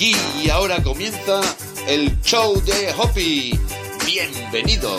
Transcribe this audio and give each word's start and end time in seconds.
Aquí 0.00 0.16
y 0.42 0.48
ahora 0.48 0.82
comienza 0.82 1.42
el 1.86 2.18
show 2.22 2.58
de 2.62 2.90
Hopi. 2.96 3.60
Bienvenidos. 4.06 4.98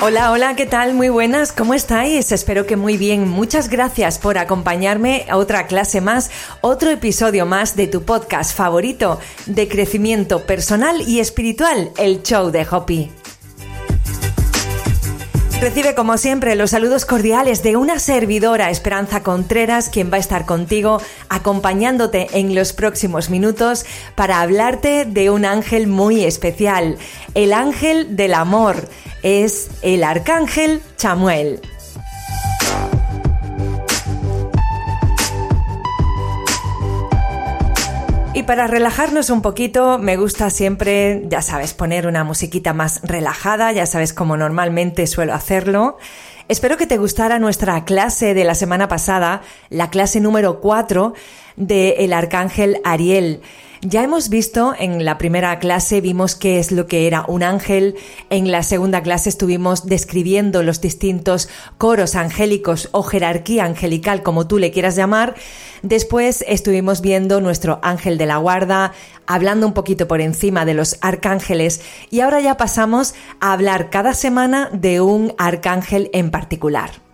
Hola, 0.00 0.30
hola, 0.30 0.54
¿qué 0.54 0.64
tal? 0.64 0.94
Muy 0.94 1.08
buenas, 1.08 1.50
¿cómo 1.50 1.74
estáis? 1.74 2.30
Espero 2.30 2.66
que 2.66 2.76
muy 2.76 2.96
bien. 2.96 3.28
Muchas 3.28 3.68
gracias 3.68 4.20
por 4.20 4.38
acompañarme 4.38 5.26
a 5.28 5.38
otra 5.38 5.66
clase 5.66 6.00
más, 6.00 6.30
otro 6.60 6.88
episodio 6.88 7.46
más 7.46 7.74
de 7.74 7.88
tu 7.88 8.04
podcast 8.04 8.56
favorito 8.56 9.18
de 9.46 9.66
crecimiento 9.66 10.46
personal 10.46 11.02
y 11.04 11.18
espiritual, 11.18 11.90
el 11.98 12.22
show 12.22 12.52
de 12.52 12.64
Hopi. 12.70 13.10
Recibe 15.60 15.96
como 15.96 16.18
siempre 16.18 16.54
los 16.54 16.70
saludos 16.70 17.04
cordiales 17.04 17.64
de 17.64 17.76
una 17.76 17.98
servidora, 17.98 18.70
Esperanza 18.70 19.24
Contreras, 19.24 19.88
quien 19.88 20.08
va 20.10 20.16
a 20.16 20.20
estar 20.20 20.46
contigo 20.46 21.02
acompañándote 21.28 22.28
en 22.38 22.54
los 22.54 22.72
próximos 22.72 23.28
minutos 23.28 23.84
para 24.14 24.40
hablarte 24.40 25.04
de 25.04 25.30
un 25.30 25.44
ángel 25.44 25.88
muy 25.88 26.22
especial, 26.22 26.96
el 27.34 27.52
ángel 27.52 28.14
del 28.14 28.34
amor. 28.34 28.88
Es 29.24 29.68
el 29.82 30.04
arcángel 30.04 30.80
Chamuel. 30.96 31.60
Para 38.48 38.66
relajarnos 38.66 39.28
un 39.28 39.42
poquito, 39.42 39.98
me 39.98 40.16
gusta 40.16 40.48
siempre, 40.48 41.22
ya 41.28 41.42
sabes, 41.42 41.74
poner 41.74 42.06
una 42.06 42.24
musiquita 42.24 42.72
más 42.72 43.02
relajada, 43.02 43.72
ya 43.72 43.84
sabes 43.84 44.14
cómo 44.14 44.38
normalmente 44.38 45.06
suelo 45.06 45.34
hacerlo. 45.34 45.98
Espero 46.48 46.78
que 46.78 46.86
te 46.86 46.96
gustara 46.96 47.38
nuestra 47.38 47.84
clase 47.84 48.32
de 48.32 48.44
la 48.44 48.54
semana 48.54 48.88
pasada, 48.88 49.42
la 49.68 49.90
clase 49.90 50.22
número 50.22 50.60
4 50.60 51.12
de 51.56 51.96
El 51.98 52.14
Arcángel 52.14 52.80
Ariel. 52.84 53.42
Ya 53.82 54.02
hemos 54.02 54.28
visto 54.28 54.74
en 54.76 55.04
la 55.04 55.18
primera 55.18 55.56
clase, 55.60 56.00
vimos 56.00 56.34
qué 56.34 56.58
es 56.58 56.72
lo 56.72 56.88
que 56.88 57.06
era 57.06 57.24
un 57.28 57.44
ángel, 57.44 57.94
en 58.28 58.50
la 58.50 58.64
segunda 58.64 59.02
clase 59.04 59.28
estuvimos 59.28 59.86
describiendo 59.86 60.64
los 60.64 60.80
distintos 60.80 61.48
coros 61.78 62.16
angélicos 62.16 62.88
o 62.90 63.04
jerarquía 63.04 63.64
angelical, 63.64 64.24
como 64.24 64.48
tú 64.48 64.58
le 64.58 64.72
quieras 64.72 64.96
llamar, 64.96 65.36
después 65.82 66.44
estuvimos 66.48 67.02
viendo 67.02 67.40
nuestro 67.40 67.78
ángel 67.82 68.18
de 68.18 68.26
la 68.26 68.38
guarda, 68.38 68.94
hablando 69.28 69.68
un 69.68 69.74
poquito 69.74 70.08
por 70.08 70.20
encima 70.20 70.64
de 70.64 70.74
los 70.74 70.98
arcángeles. 71.00 71.80
Y 72.10 72.18
ahora 72.18 72.40
ya 72.40 72.56
pasamos 72.56 73.14
a 73.38 73.52
hablar 73.52 73.90
cada 73.90 74.12
semana 74.12 74.70
de 74.72 75.00
un 75.00 75.34
arcángel 75.38 76.10
en 76.12 76.32
particular. 76.32 77.07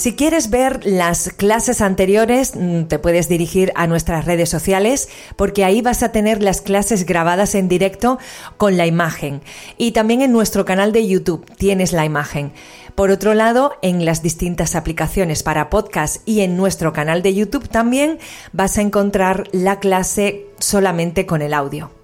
Si 0.00 0.14
quieres 0.14 0.48
ver 0.48 0.80
las 0.86 1.28
clases 1.28 1.82
anteriores, 1.82 2.52
mm, 2.56 2.84
te 2.84 2.98
puedes 2.98 3.28
dirigir 3.28 3.70
a 3.74 3.86
nuestras 3.86 4.24
redes 4.24 4.48
sociales 4.48 5.10
porque 5.36 5.62
ahí 5.62 5.82
vas 5.82 6.02
a 6.02 6.10
tener 6.10 6.42
las 6.42 6.62
clases 6.62 7.04
grabadas 7.04 7.54
en 7.54 7.68
directo 7.68 8.18
con 8.56 8.78
la 8.78 8.86
imagen. 8.86 9.42
Y 9.76 9.92
también 9.92 10.22
en 10.22 10.32
nuestro 10.32 10.64
canal 10.64 10.94
de 10.94 11.06
YouTube 11.06 11.44
tienes 11.58 11.92
la 11.92 12.06
imagen. 12.06 12.52
Por 12.94 13.10
otro 13.10 13.34
lado, 13.34 13.74
en 13.82 14.06
las 14.06 14.22
distintas 14.22 14.74
aplicaciones 14.74 15.42
para 15.42 15.68
podcast 15.68 16.26
y 16.26 16.40
en 16.40 16.56
nuestro 16.56 16.94
canal 16.94 17.20
de 17.20 17.34
YouTube 17.34 17.68
también 17.68 18.18
vas 18.54 18.78
a 18.78 18.80
encontrar 18.80 19.48
la 19.52 19.80
clase 19.80 20.46
solamente 20.60 21.26
con 21.26 21.42
el 21.42 21.52
audio. 21.52 21.99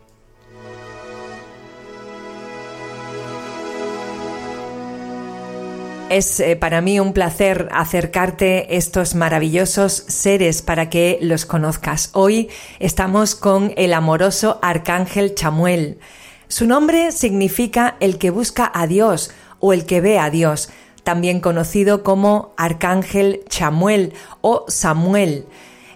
Es 6.08 6.38
eh, 6.38 6.54
para 6.54 6.80
mí 6.80 7.00
un 7.00 7.12
placer 7.12 7.68
acercarte 7.72 8.76
estos 8.76 9.16
maravillosos 9.16 10.04
seres 10.06 10.62
para 10.62 10.88
que 10.88 11.18
los 11.20 11.46
conozcas. 11.46 12.10
Hoy 12.12 12.48
estamos 12.78 13.34
con 13.34 13.72
el 13.76 13.92
amoroso 13.92 14.60
Arcángel 14.62 15.34
Chamuel. 15.34 15.98
Su 16.46 16.68
nombre 16.68 17.10
significa 17.10 17.96
el 17.98 18.18
que 18.18 18.30
busca 18.30 18.70
a 18.72 18.86
Dios 18.86 19.32
o 19.58 19.72
el 19.72 19.84
que 19.84 20.00
ve 20.00 20.20
a 20.20 20.30
Dios, 20.30 20.70
también 21.02 21.40
conocido 21.40 22.04
como 22.04 22.54
Arcángel 22.56 23.42
Chamuel 23.48 24.12
o 24.42 24.64
Samuel. 24.68 25.46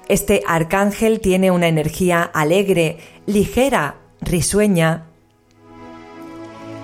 Este 0.08 0.42
arcángel 0.48 1.20
tiene 1.20 1.52
una 1.52 1.68
energía 1.68 2.22
alegre, 2.24 2.98
ligera, 3.26 3.94
risueña, 4.20 5.09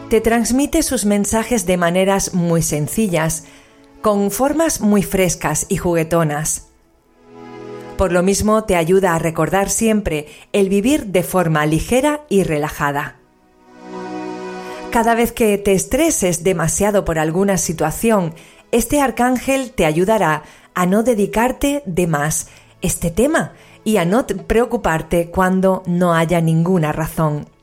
te 0.09 0.21
transmite 0.21 0.83
sus 0.83 1.05
mensajes 1.05 1.67
de 1.67 1.77
maneras 1.77 2.33
muy 2.33 2.63
sencillas, 2.63 3.45
con 4.03 4.31
formas 4.31 4.81
muy 4.81 5.03
frescas 5.03 5.67
y 5.69 5.79
juguetonas. 5.79 6.69
Por 7.99 8.13
lo 8.13 8.23
mismo 8.23 8.65
te 8.65 8.77
ayuda 8.77 9.15
a 9.15 9.19
recordar 9.19 9.69
siempre 9.69 10.29
el 10.53 10.69
vivir 10.69 11.07
de 11.07 11.23
forma 11.23 11.67
ligera 11.67 12.21
y 12.29 12.45
relajada. 12.45 13.17
Cada 14.93 15.15
vez 15.15 15.33
que 15.33 15.59
te 15.59 15.73
estreses 15.73 16.45
demasiado 16.45 17.05
por 17.05 17.19
alguna 17.19 17.59
situación, 17.59 18.35
este 18.71 19.01
arcángel 19.01 19.73
te 19.73 19.87
ayudará 19.87 20.45
a 20.75 20.87
no 20.87 21.03
dedicarte 21.03 21.83
de 21.85 22.07
más 22.07 22.49
este 22.81 23.11
tema 23.11 23.55
y 23.83 23.97
a 23.97 24.05
no 24.05 24.27
preocuparte 24.27 25.31
cuando 25.31 25.83
no 25.87 26.15
haya 26.15 26.41
ninguna 26.41 26.93
razón. 26.93 27.56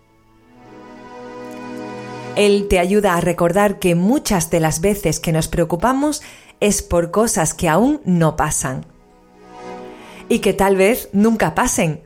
Él 2.36 2.68
te 2.68 2.80
ayuda 2.80 3.16
a 3.16 3.22
recordar 3.22 3.78
que 3.78 3.94
muchas 3.94 4.50
de 4.50 4.60
las 4.60 4.82
veces 4.82 5.20
que 5.20 5.32
nos 5.32 5.48
preocupamos 5.48 6.24
es 6.60 6.82
por 6.82 7.12
cosas 7.12 7.54
que 7.54 7.70
aún 7.70 8.02
no 8.06 8.36
pasan. 8.36 8.86
Y 10.30 10.40
que 10.40 10.54
tal 10.54 10.76
vez 10.76 11.10
nunca 11.14 11.54
pasen. 11.54 12.02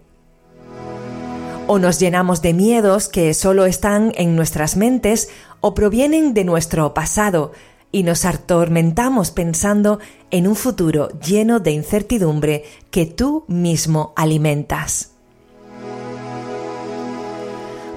O 1.68 1.80
nos 1.80 2.00
llenamos 2.00 2.42
de 2.42 2.54
miedos 2.54 3.08
que 3.08 3.34
solo 3.34 3.66
están 3.66 4.12
en 4.16 4.36
nuestras 4.36 4.76
mentes 4.76 5.30
o 5.62 5.74
provienen 5.74 6.34
de 6.34 6.44
nuestro 6.44 6.94
pasado 6.94 7.54
y 7.92 8.04
nos 8.04 8.26
atormentamos 8.26 9.32
pensando 9.32 10.00
en 10.30 10.48
un 10.48 10.58
futuro 10.58 11.10
lleno 11.20 11.62
de 11.62 11.72
incertidumbre 11.72 12.66
que 12.92 13.06
tú 13.06 13.46
mismo 13.48 14.12
alimentas 14.18 15.17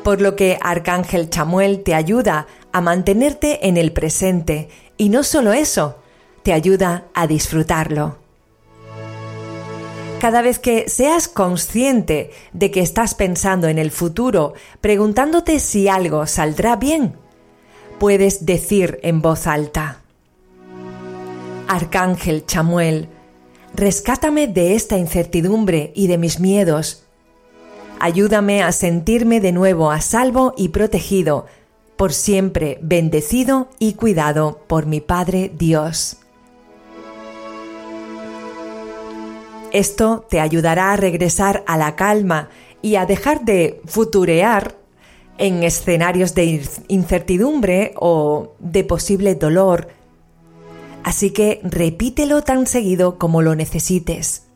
por 0.02 0.20
lo 0.20 0.36
que 0.36 0.58
Arcángel 0.60 1.30
Chamuel 1.30 1.82
te 1.82 1.94
ayuda 1.94 2.46
a 2.72 2.80
mantenerte 2.80 3.66
en 3.68 3.76
el 3.76 3.92
presente 3.92 4.68
y 4.96 5.08
no 5.08 5.22
solo 5.22 5.52
eso, 5.52 5.98
te 6.42 6.52
ayuda 6.52 7.06
a 7.14 7.26
disfrutarlo. 7.26 8.18
Cada 10.20 10.42
vez 10.42 10.58
que 10.58 10.88
seas 10.88 11.28
consciente 11.28 12.30
de 12.52 12.70
que 12.70 12.80
estás 12.80 13.14
pensando 13.14 13.68
en 13.68 13.78
el 13.78 13.90
futuro, 13.90 14.52
preguntándote 14.80 15.58
si 15.60 15.88
algo 15.88 16.26
saldrá 16.26 16.76
bien, 16.76 17.14
puedes 17.98 18.44
decir 18.44 19.00
en 19.02 19.22
voz 19.22 19.46
alta, 19.46 20.02
Arcángel 21.68 22.44
Chamuel, 22.46 23.08
rescátame 23.74 24.46
de 24.46 24.74
esta 24.74 24.98
incertidumbre 24.98 25.92
y 25.94 26.08
de 26.08 26.18
mis 26.18 26.40
miedos 26.40 26.99
Ayúdame 28.02 28.62
a 28.62 28.72
sentirme 28.72 29.40
de 29.40 29.52
nuevo 29.52 29.90
a 29.90 30.00
salvo 30.00 30.54
y 30.56 30.70
protegido, 30.70 31.44
por 31.96 32.14
siempre 32.14 32.78
bendecido 32.80 33.68
y 33.78 33.92
cuidado 33.92 34.62
por 34.66 34.86
mi 34.86 35.02
Padre 35.02 35.52
Dios. 35.54 36.16
Esto 39.70 40.24
te 40.30 40.40
ayudará 40.40 40.92
a 40.92 40.96
regresar 40.96 41.62
a 41.66 41.76
la 41.76 41.94
calma 41.94 42.48
y 42.80 42.96
a 42.96 43.04
dejar 43.04 43.44
de 43.44 43.82
futurear 43.84 44.76
en 45.36 45.62
escenarios 45.62 46.34
de 46.34 46.66
incertidumbre 46.88 47.92
o 47.96 48.54
de 48.60 48.82
posible 48.82 49.34
dolor. 49.34 49.88
Así 51.04 51.32
que 51.32 51.60
repítelo 51.64 52.41
tan 52.41 52.66
seguido 52.66 53.18
como 53.18 53.42
lo 53.42 53.54
necesites. 53.54 54.46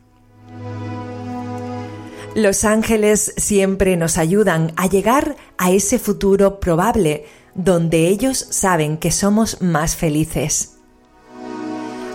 Los 2.35 2.65
ángeles 2.65 3.33
siempre 3.37 3.95
nos 3.95 4.17
ayudan 4.17 4.73
a 4.75 4.87
llegar 4.87 5.37
a 5.57 5.71
ese 5.71 5.97
futuro 5.99 6.59
probable 6.59 7.23
donde 7.53 8.09
ellos 8.09 8.45
saben 8.49 8.97
que 8.97 9.09
somos 9.09 9.61
más 9.61 9.95
felices. 9.95 10.75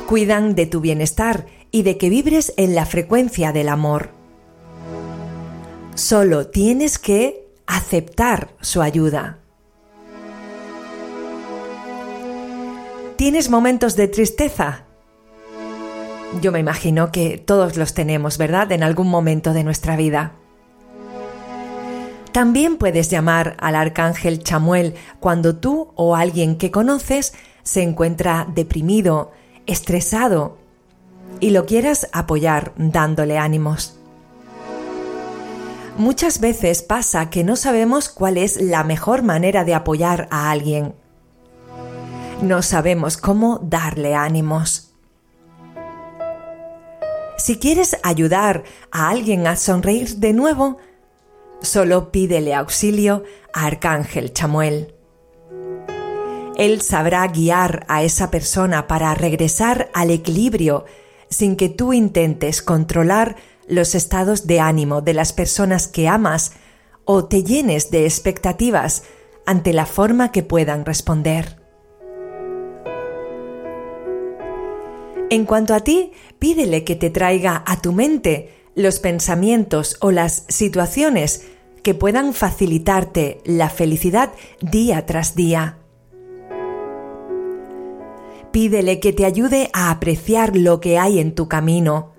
Cuidan 0.07 0.55
de 0.55 0.67
tu 0.67 0.83
bienestar 0.83 1.47
y 1.71 1.85
de 1.85 1.97
que 1.97 2.11
vibres 2.11 2.53
en 2.59 2.75
la 2.75 2.85
frecuencia 2.85 3.53
del 3.53 3.71
amor. 3.71 4.11
Solo 5.95 6.49
tienes 6.49 6.99
que 6.99 7.49
aceptar 7.67 8.51
su 8.61 8.83
ayuda. 8.83 9.39
¿Tienes 13.17 13.49
momentos 13.49 13.97
de 13.97 14.07
tristeza? 14.09 14.85
Yo 16.41 16.53
me 16.53 16.61
imagino 16.61 17.11
que 17.11 17.39
todos 17.39 17.77
los 17.77 17.93
tenemos, 17.93 18.39
¿verdad? 18.39 18.71
En 18.73 18.83
algún 18.83 19.09
momento 19.09 19.53
de 19.53 19.65
nuestra 19.65 19.97
vida. 19.97 20.33
También 22.33 22.77
puedes 22.77 23.11
llamar 23.11 23.57
al 23.59 23.75
arcángel 23.75 24.43
Chamuel 24.45 24.95
cuando 25.19 25.57
tú 25.57 25.93
o 25.97 26.15
alguien 26.15 26.57
que 26.57 26.71
conoces 26.71 27.35
se 27.65 27.83
encuentra 27.83 28.47
deprimido, 28.55 29.33
estresado. 29.67 30.59
y 31.39 31.51
lo 31.51 31.65
quieras 31.65 32.09
apoyar 32.13 32.73
dándole 32.77 33.39
ánimos. 33.39 33.97
Muchas 35.97 36.41
veces 36.41 36.83
pasa 36.83 37.31
que 37.31 37.45
no 37.45 37.57
sabemos 37.57 38.09
cuál 38.09 38.37
es 38.37 38.61
la 38.61 38.85
mejor 38.85 39.23
manera 39.23 39.65
de 39.65 39.75
apoyar 39.75 40.29
a 40.31 40.51
alguien. 40.51 40.95
No 42.43 42.63
sabemos 42.63 43.17
cómo 43.17 43.59
darle 43.63 44.15
ánimos. 44.15 44.90
Si 47.41 47.57
quieres 47.57 47.97
ayudar 48.03 48.65
a 48.91 49.09
alguien 49.09 49.47
a 49.47 49.57
sonreír 49.57 50.17
de 50.17 50.35
nuevo, 50.35 50.77
solo 51.63 52.13
pídele 52.13 52.55
auxilio 52.55 53.25
a 53.55 53.65
Arcángel 53.65 54.35
Chamuel. 54.35 54.95
Él 56.59 56.83
sabrá 56.83 57.27
guiar 57.29 57.87
a 57.89 58.03
esa 58.03 58.31
persona 58.31 58.87
para 58.87 59.15
regresar 59.15 59.89
al 59.95 60.11
equilibrio 60.11 60.85
sin 61.31 61.57
que 61.57 61.71
tú 61.71 61.95
intentes 61.95 62.61
controlar 62.61 63.37
los 63.67 63.95
estados 63.95 64.47
de 64.47 64.61
ánimo 64.61 65.01
de 65.01 65.15
las 65.15 65.33
personas 65.33 65.89
que 65.89 66.09
amas 66.09 66.53
o 67.07 67.25
te 67.25 67.43
llenes 67.43 67.91
de 67.91 68.05
expectativas 68.05 69.03
ante 69.47 69.73
la 69.73 69.87
forma 69.87 70.31
que 70.31 70.43
puedan 70.43 70.85
responder. 70.85 71.60
En 75.31 75.45
cuanto 75.45 75.75
a 75.75 75.81
ti, 75.81 76.11
pídele 76.41 76.83
que 76.83 76.97
te 76.97 77.09
traiga 77.09 77.63
a 77.65 77.81
tu 77.81 77.93
mente 77.93 78.53
los 78.75 78.99
pensamientos 78.99 79.97
o 80.01 80.11
las 80.11 80.45
situaciones 80.49 81.47
que 81.85 81.95
puedan 81.95 82.35
facilitarte 82.35 83.41
la 83.45 83.71
felicidad 83.71 84.33
día 84.61 85.07
tras 85.07 85.37
día. 85.37 85.79
Pídele 88.51 88.99
que 88.99 89.13
te 89.13 89.25
ayude 89.25 89.71
a 89.73 89.93
apreciar 89.93 90.57
lo 90.57 90.81
que 90.81 90.99
hay 90.99 91.21
en 91.21 91.37
tu 91.37 91.47
camino, 91.47 92.13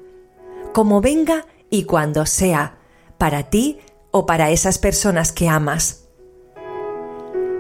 como 0.74 1.02
venga 1.02 1.46
y 1.70 1.84
cuando 1.84 2.26
sea, 2.26 2.78
para 3.18 3.50
ti 3.50 3.80
o 4.12 4.26
para 4.26 4.52
esas 4.52 4.80
personas 4.80 5.34
que 5.34 5.50
amas. 5.50 6.08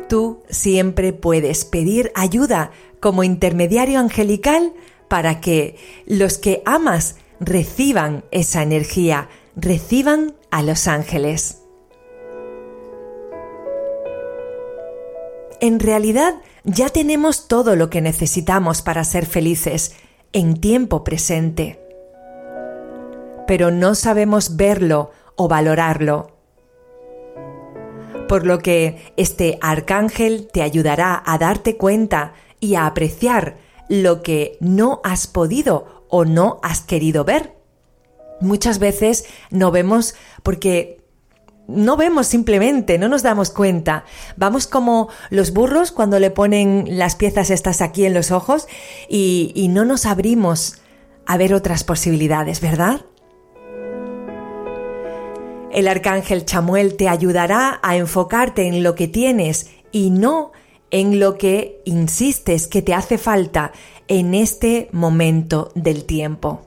Tú 0.07 0.43
siempre 0.49 1.11
puedes 1.11 1.65
pedir 1.65 2.13
ayuda 2.15 2.71
como 3.01 3.25
intermediario 3.25 3.99
angelical 3.99 4.73
para 5.11 5.41
que 5.41 5.75
los 6.05 6.37
que 6.37 6.63
amas 6.65 7.17
reciban 7.41 8.23
esa 8.31 8.63
energía, 8.63 9.27
reciban 9.57 10.35
a 10.51 10.63
los 10.63 10.87
ángeles. 10.87 11.57
En 15.59 15.81
realidad, 15.81 16.35
ya 16.63 16.87
tenemos 16.87 17.49
todo 17.49 17.75
lo 17.75 17.89
que 17.89 17.99
necesitamos 17.99 18.81
para 18.81 19.03
ser 19.03 19.25
felices 19.25 19.97
en 20.31 20.61
tiempo 20.61 21.03
presente. 21.03 21.77
Pero 23.47 23.69
no 23.69 23.95
sabemos 23.95 24.55
verlo 24.55 25.11
o 25.35 25.49
valorarlo. 25.49 26.37
Por 28.29 28.45
lo 28.45 28.59
que 28.59 29.11
este 29.17 29.57
arcángel 29.61 30.47
te 30.53 30.61
ayudará 30.61 31.21
a 31.25 31.37
darte 31.37 31.75
cuenta 31.75 32.33
y 32.61 32.75
a 32.75 32.85
apreciar 32.85 33.57
lo 33.91 34.23
que 34.23 34.57
no 34.61 35.01
has 35.03 35.27
podido 35.27 36.05
o 36.07 36.23
no 36.23 36.61
has 36.63 36.79
querido 36.79 37.25
ver. 37.25 37.57
Muchas 38.39 38.79
veces 38.79 39.25
no 39.49 39.69
vemos 39.69 40.15
porque 40.43 41.03
no 41.67 41.97
vemos 41.97 42.25
simplemente, 42.25 42.97
no 42.97 43.09
nos 43.09 43.21
damos 43.21 43.49
cuenta. 43.49 44.05
Vamos 44.37 44.65
como 44.65 45.09
los 45.29 45.51
burros 45.51 45.91
cuando 45.91 46.19
le 46.19 46.31
ponen 46.31 46.85
las 46.97 47.17
piezas 47.17 47.49
estas 47.49 47.81
aquí 47.81 48.05
en 48.05 48.13
los 48.13 48.31
ojos 48.31 48.65
y, 49.09 49.51
y 49.55 49.67
no 49.67 49.83
nos 49.83 50.05
abrimos 50.05 50.77
a 51.25 51.35
ver 51.35 51.53
otras 51.53 51.83
posibilidades, 51.83 52.61
¿verdad? 52.61 53.01
El 55.69 55.89
arcángel 55.89 56.45
Chamuel 56.45 56.95
te 56.95 57.09
ayudará 57.09 57.81
a 57.83 57.97
enfocarte 57.97 58.67
en 58.67 58.83
lo 58.83 58.95
que 58.95 59.09
tienes 59.09 59.69
y 59.91 60.11
no 60.11 60.53
en 60.91 61.19
lo 61.19 61.37
que 61.37 61.81
insistes 61.85 62.67
que 62.67 62.81
te 62.81 62.93
hace 62.93 63.17
falta 63.17 63.71
en 64.07 64.33
este 64.33 64.89
momento 64.91 65.71
del 65.73 66.03
tiempo. 66.03 66.61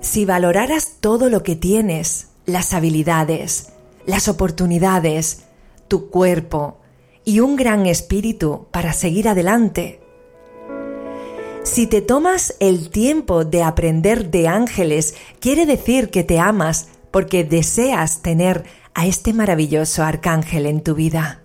Si 0.00 0.24
valoraras 0.24 0.96
todo 1.00 1.28
lo 1.28 1.42
que 1.42 1.56
tienes, 1.56 2.28
las 2.46 2.72
habilidades, 2.74 3.72
las 4.06 4.28
oportunidades, 4.28 5.44
tu 5.86 6.10
cuerpo 6.10 6.78
y 7.24 7.40
un 7.40 7.56
gran 7.56 7.86
espíritu 7.86 8.66
para 8.70 8.92
seguir 8.92 9.28
adelante, 9.28 10.00
si 11.62 11.86
te 11.86 12.00
tomas 12.00 12.54
el 12.60 12.88
tiempo 12.88 13.44
de 13.44 13.62
aprender 13.62 14.30
de 14.30 14.48
ángeles, 14.48 15.14
quiere 15.38 15.66
decir 15.66 16.08
que 16.08 16.24
te 16.24 16.38
amas 16.38 16.88
porque 17.10 17.44
deseas 17.44 18.22
tener 18.22 18.64
a 18.98 19.06
este 19.06 19.32
maravilloso 19.32 20.02
arcángel 20.02 20.66
en 20.66 20.82
tu 20.82 20.96
vida. 20.96 21.44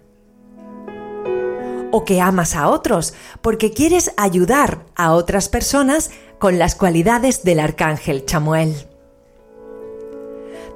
O 1.91 2.03
que 2.03 2.19
amas 2.19 2.55
a 2.55 2.67
otros 2.67 3.13
porque 3.43 3.71
quieres 3.71 4.11
ayudar 4.17 4.87
a 4.95 5.13
otras 5.13 5.49
personas 5.49 6.09
con 6.39 6.57
las 6.57 6.73
cualidades 6.73 7.43
del 7.43 7.59
arcángel 7.59 8.25
Chamuel. 8.25 8.73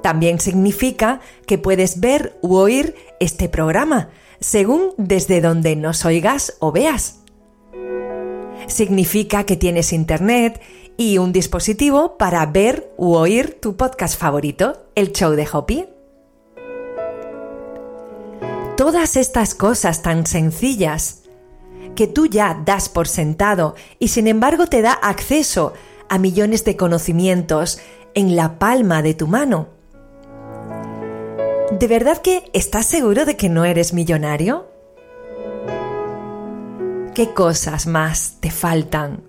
También 0.04 0.38
significa 0.38 1.20
que 1.46 1.58
puedes 1.58 1.98
ver 1.98 2.38
u 2.42 2.54
oír 2.54 2.94
este 3.18 3.48
programa, 3.48 4.10
según 4.38 4.94
desde 4.98 5.40
donde 5.40 5.74
nos 5.74 6.04
oigas 6.04 6.58
o 6.60 6.70
veas. 6.70 7.24
Significa 8.68 9.42
que 9.42 9.56
tienes 9.56 9.92
internet 9.92 10.62
y 10.96 11.18
un 11.18 11.32
dispositivo 11.32 12.16
para 12.18 12.46
ver 12.46 12.94
u 12.96 13.14
oír 13.14 13.58
tu 13.60 13.76
podcast 13.76 14.16
favorito, 14.16 14.86
el 14.94 15.10
show 15.12 15.32
de 15.32 15.48
Hopi. 15.52 15.97
Todas 18.88 19.18
estas 19.18 19.54
cosas 19.54 20.00
tan 20.00 20.26
sencillas 20.26 21.24
que 21.94 22.06
tú 22.06 22.24
ya 22.24 22.58
das 22.64 22.88
por 22.88 23.06
sentado 23.06 23.74
y 23.98 24.08
sin 24.08 24.26
embargo 24.26 24.66
te 24.66 24.80
da 24.80 24.94
acceso 24.94 25.74
a 26.08 26.16
millones 26.16 26.64
de 26.64 26.78
conocimientos 26.78 27.80
en 28.14 28.34
la 28.34 28.58
palma 28.58 29.02
de 29.02 29.12
tu 29.12 29.26
mano. 29.26 29.68
¿De 31.78 31.86
verdad 31.86 32.22
que 32.22 32.50
estás 32.54 32.86
seguro 32.86 33.26
de 33.26 33.36
que 33.36 33.50
no 33.50 33.66
eres 33.66 33.92
millonario? 33.92 34.66
¿Qué 37.14 37.34
cosas 37.34 37.86
más 37.86 38.36
te 38.40 38.50
faltan? 38.50 39.22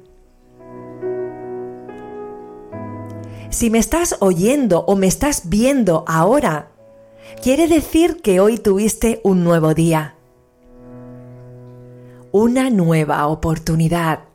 Si 3.50 3.70
me 3.70 3.80
estás 3.80 4.16
oyendo 4.22 4.86
o 4.86 4.96
me 4.96 5.08
estás 5.08 5.50
viendo 5.50 6.06
ahora, 6.08 6.72
quiere 7.42 7.68
decir 7.68 8.22
que 8.22 8.40
hoy 8.40 8.58
tuviste 8.58 9.22
un 9.24 9.44
nuevo 9.44 9.74
día 9.74 10.16
una 12.32 12.70
nueva 12.70 13.28
oportunidad. 13.28 14.26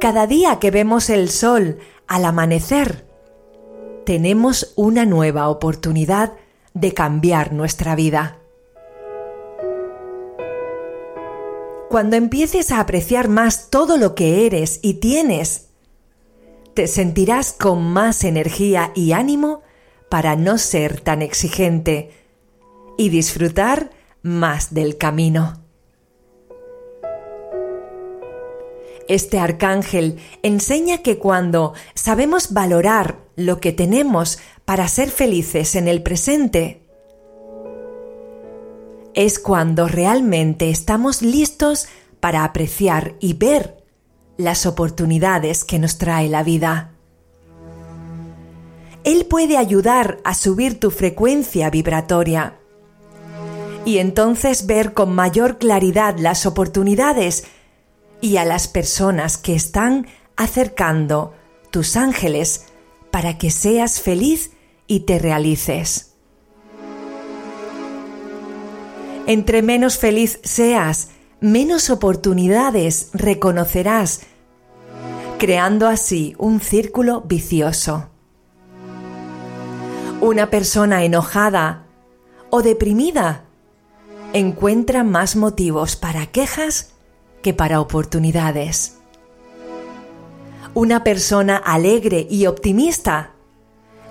Cada 0.00 0.26
día 0.26 0.58
que 0.58 0.70
vemos 0.70 1.08
el 1.10 1.28
sol 1.28 1.78
al 2.06 2.24
amanecer, 2.24 3.06
tenemos 4.04 4.72
una 4.76 5.04
nueva 5.04 5.48
oportunidad 5.48 6.32
de 6.74 6.94
cambiar 6.94 7.52
nuestra 7.52 7.94
vida. 7.94 8.38
Cuando 11.88 12.16
empieces 12.16 12.70
a 12.70 12.80
apreciar 12.80 13.28
más 13.28 13.70
todo 13.70 13.96
lo 13.96 14.14
que 14.14 14.46
eres 14.46 14.78
y 14.82 14.94
tienes, 14.94 15.68
te 16.74 16.86
sentirás 16.86 17.52
con 17.52 17.82
más 17.82 18.24
energía 18.24 18.92
y 18.94 19.12
ánimo 19.12 19.62
para 20.08 20.36
no 20.36 20.58
ser 20.58 21.00
tan 21.00 21.22
exigente 21.22 22.10
y 22.96 23.08
disfrutar 23.10 23.90
más 24.22 24.74
del 24.74 24.96
camino. 24.96 25.62
Este 29.08 29.38
arcángel 29.38 30.18
enseña 30.42 30.98
que 30.98 31.18
cuando 31.18 31.72
sabemos 31.94 32.52
valorar 32.52 33.20
lo 33.36 33.58
que 33.58 33.72
tenemos 33.72 34.38
para 34.66 34.86
ser 34.86 35.10
felices 35.10 35.76
en 35.76 35.88
el 35.88 36.02
presente, 36.02 36.82
es 39.14 39.38
cuando 39.38 39.88
realmente 39.88 40.68
estamos 40.68 41.22
listos 41.22 41.88
para 42.20 42.44
apreciar 42.44 43.14
y 43.18 43.32
ver 43.32 43.82
las 44.36 44.66
oportunidades 44.66 45.64
que 45.64 45.78
nos 45.78 45.98
trae 45.98 46.28
la 46.28 46.42
vida. 46.42 46.97
Él 49.04 49.26
puede 49.26 49.56
ayudar 49.56 50.18
a 50.24 50.34
subir 50.34 50.80
tu 50.80 50.90
frecuencia 50.90 51.70
vibratoria 51.70 52.58
y 53.84 53.98
entonces 53.98 54.66
ver 54.66 54.92
con 54.92 55.14
mayor 55.14 55.58
claridad 55.58 56.16
las 56.18 56.44
oportunidades 56.46 57.44
y 58.20 58.36
a 58.36 58.44
las 58.44 58.68
personas 58.68 59.38
que 59.38 59.54
están 59.54 60.06
acercando 60.36 61.32
tus 61.70 61.96
ángeles 61.96 62.66
para 63.10 63.38
que 63.38 63.50
seas 63.50 64.00
feliz 64.00 64.50
y 64.86 65.00
te 65.00 65.18
realices. 65.18 66.14
Entre 69.26 69.62
menos 69.62 69.98
feliz 69.98 70.40
seas, 70.42 71.10
menos 71.40 71.90
oportunidades 71.90 73.10
reconocerás, 73.12 74.20
creando 75.38 75.86
así 75.86 76.34
un 76.38 76.60
círculo 76.60 77.22
vicioso. 77.22 78.10
Una 80.20 80.50
persona 80.50 81.04
enojada 81.04 81.84
o 82.50 82.62
deprimida 82.62 83.44
encuentra 84.32 85.04
más 85.04 85.36
motivos 85.36 85.94
para 85.94 86.26
quejas 86.26 86.90
que 87.40 87.54
para 87.54 87.80
oportunidades. 87.80 88.98
Una 90.74 91.04
persona 91.04 91.56
alegre 91.56 92.26
y 92.28 92.46
optimista 92.46 93.30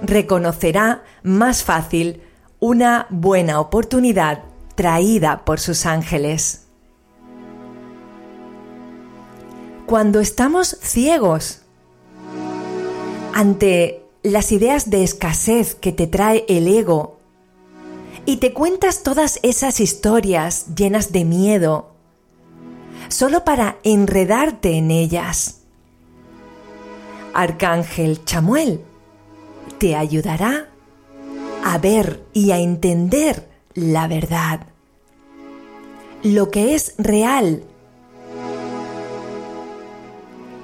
reconocerá 0.01 1.03
más 1.23 1.63
fácil 1.63 2.21
una 2.59 3.07
buena 3.09 3.59
oportunidad 3.59 4.43
traída 4.75 5.43
por 5.43 5.59
sus 5.59 5.85
ángeles. 5.85 6.67
Cuando 9.85 10.21
estamos 10.21 10.77
ciegos 10.81 11.63
ante 13.33 14.06
las 14.23 14.51
ideas 14.51 14.89
de 14.89 15.03
escasez 15.03 15.75
que 15.75 15.91
te 15.91 16.07
trae 16.07 16.45
el 16.47 16.67
ego 16.67 17.17
y 18.25 18.37
te 18.37 18.53
cuentas 18.53 19.03
todas 19.03 19.39
esas 19.43 19.79
historias 19.79 20.75
llenas 20.75 21.11
de 21.11 21.23
miedo, 21.23 21.91
solo 23.07 23.45
para 23.45 23.77
enredarte 23.83 24.77
en 24.77 24.91
ellas. 24.91 25.61
Arcángel 27.33 28.25
Chamuel 28.25 28.81
te 29.77 29.95
ayudará 29.95 30.69
a 31.63 31.77
ver 31.77 32.23
y 32.33 32.51
a 32.51 32.57
entender 32.57 33.47
la 33.73 34.07
verdad, 34.07 34.61
lo 36.23 36.49
que 36.49 36.75
es 36.75 36.95
real. 36.97 37.63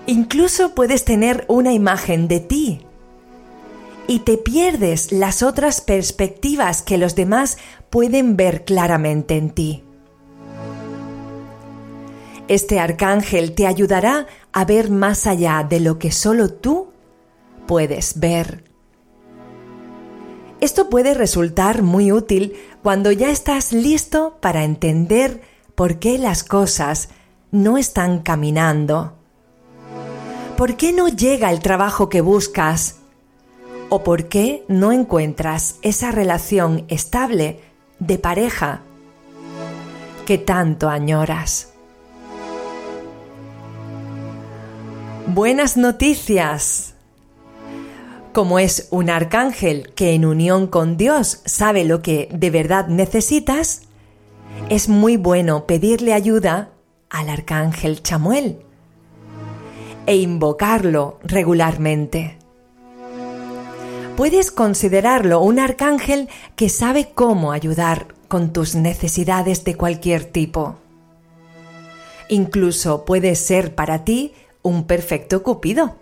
Incluso 0.05 0.75
puedes 0.75 1.05
tener 1.05 1.45
una 1.48 1.72
imagen 1.72 2.27
de 2.27 2.39
ti 2.41 2.86
y 4.07 4.19
te 4.19 4.38
pierdes 4.38 5.12
las 5.12 5.43
otras 5.43 5.81
perspectivas 5.81 6.81
que 6.81 6.98
los 6.98 7.15
demás 7.15 7.57
pueden 7.89 8.36
ver 8.36 8.65
claramente 8.65 9.38
en 9.38 9.50
ti. 9.51 9.83
Este 12.48 12.79
arcángel 12.79 13.55
te 13.55 13.67
ayudará 13.67 14.27
a 14.51 14.65
ver 14.65 14.91
más 14.91 15.27
allá 15.27 15.65
de 15.67 15.79
lo 15.79 15.98
que 15.98 16.12
solo 16.12 16.50
tú 16.51 16.89
puedes 17.65 18.19
ver. 18.19 18.65
Esto 20.60 20.89
puede 20.89 21.13
resultar 21.13 21.81
muy 21.81 22.12
útil 22.12 22.53
cuando 22.81 23.12
ya 23.12 23.29
estás 23.29 23.74
listo 23.74 24.38
para 24.41 24.63
entender 24.63 25.41
por 25.75 26.00
qué 26.00 26.17
las 26.17 26.43
cosas 26.43 27.10
no 27.51 27.77
están 27.77 28.19
caminando. 28.19 29.13
¿Por 30.57 30.75
qué 30.75 30.93
no 30.93 31.07
llega 31.07 31.51
el 31.51 31.60
trabajo 31.60 32.10
que 32.10 32.22
buscas? 32.22 32.98
¿O 33.95 34.03
por 34.03 34.27
qué 34.27 34.65
no 34.67 34.91
encuentras 34.91 35.75
esa 35.83 36.09
relación 36.09 36.83
estable 36.88 37.59
de 38.00 38.17
pareja 38.17 38.81
que 40.25 40.39
tanto 40.39 40.89
añoras? 40.89 41.73
Buenas 45.27 45.77
noticias. 45.77 46.95
Como 48.33 48.57
es 48.57 48.88
un 48.89 49.12
arcángel 49.12 49.93
que 49.93 50.15
en 50.15 50.25
unión 50.25 50.65
con 50.65 50.97
Dios 50.97 51.43
sabe 51.45 51.85
lo 51.85 52.01
que 52.01 52.29
de 52.33 52.50
verdad 52.50 52.88
necesitas, 52.88 53.83
es 54.69 54.89
muy 54.89 55.17
bueno 55.17 55.67
pedirle 55.67 56.15
ayuda 56.15 56.71
al 57.12 57.29
arcángel 57.29 58.01
Chamuel 58.01 58.57
e 60.07 60.15
invocarlo 60.15 61.19
regularmente. 61.21 62.42
Puedes 64.15 64.51
considerarlo 64.51 65.41
un 65.41 65.58
arcángel 65.58 66.29
que 66.55 66.70
sabe 66.70 67.10
cómo 67.15 67.51
ayudar 67.51 68.13
con 68.27 68.53
tus 68.53 68.75
necesidades 68.75 69.63
de 69.63 69.75
cualquier 69.75 70.24
tipo. 70.25 70.75
Incluso 72.29 73.05
puede 73.05 73.36
ser 73.36 73.74
para 73.74 74.03
ti 74.03 74.34
un 74.62 74.86
perfecto 74.86 75.41
cupido. 75.41 75.96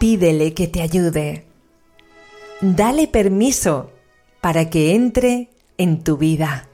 Pídele 0.00 0.52
que 0.52 0.66
te 0.66 0.82
ayude. 0.82 1.46
Dale 2.60 3.06
permiso 3.06 3.90
para 4.40 4.70
que 4.70 4.96
entre 4.96 5.48
en 5.78 6.02
tu 6.02 6.16
vida. 6.16 6.68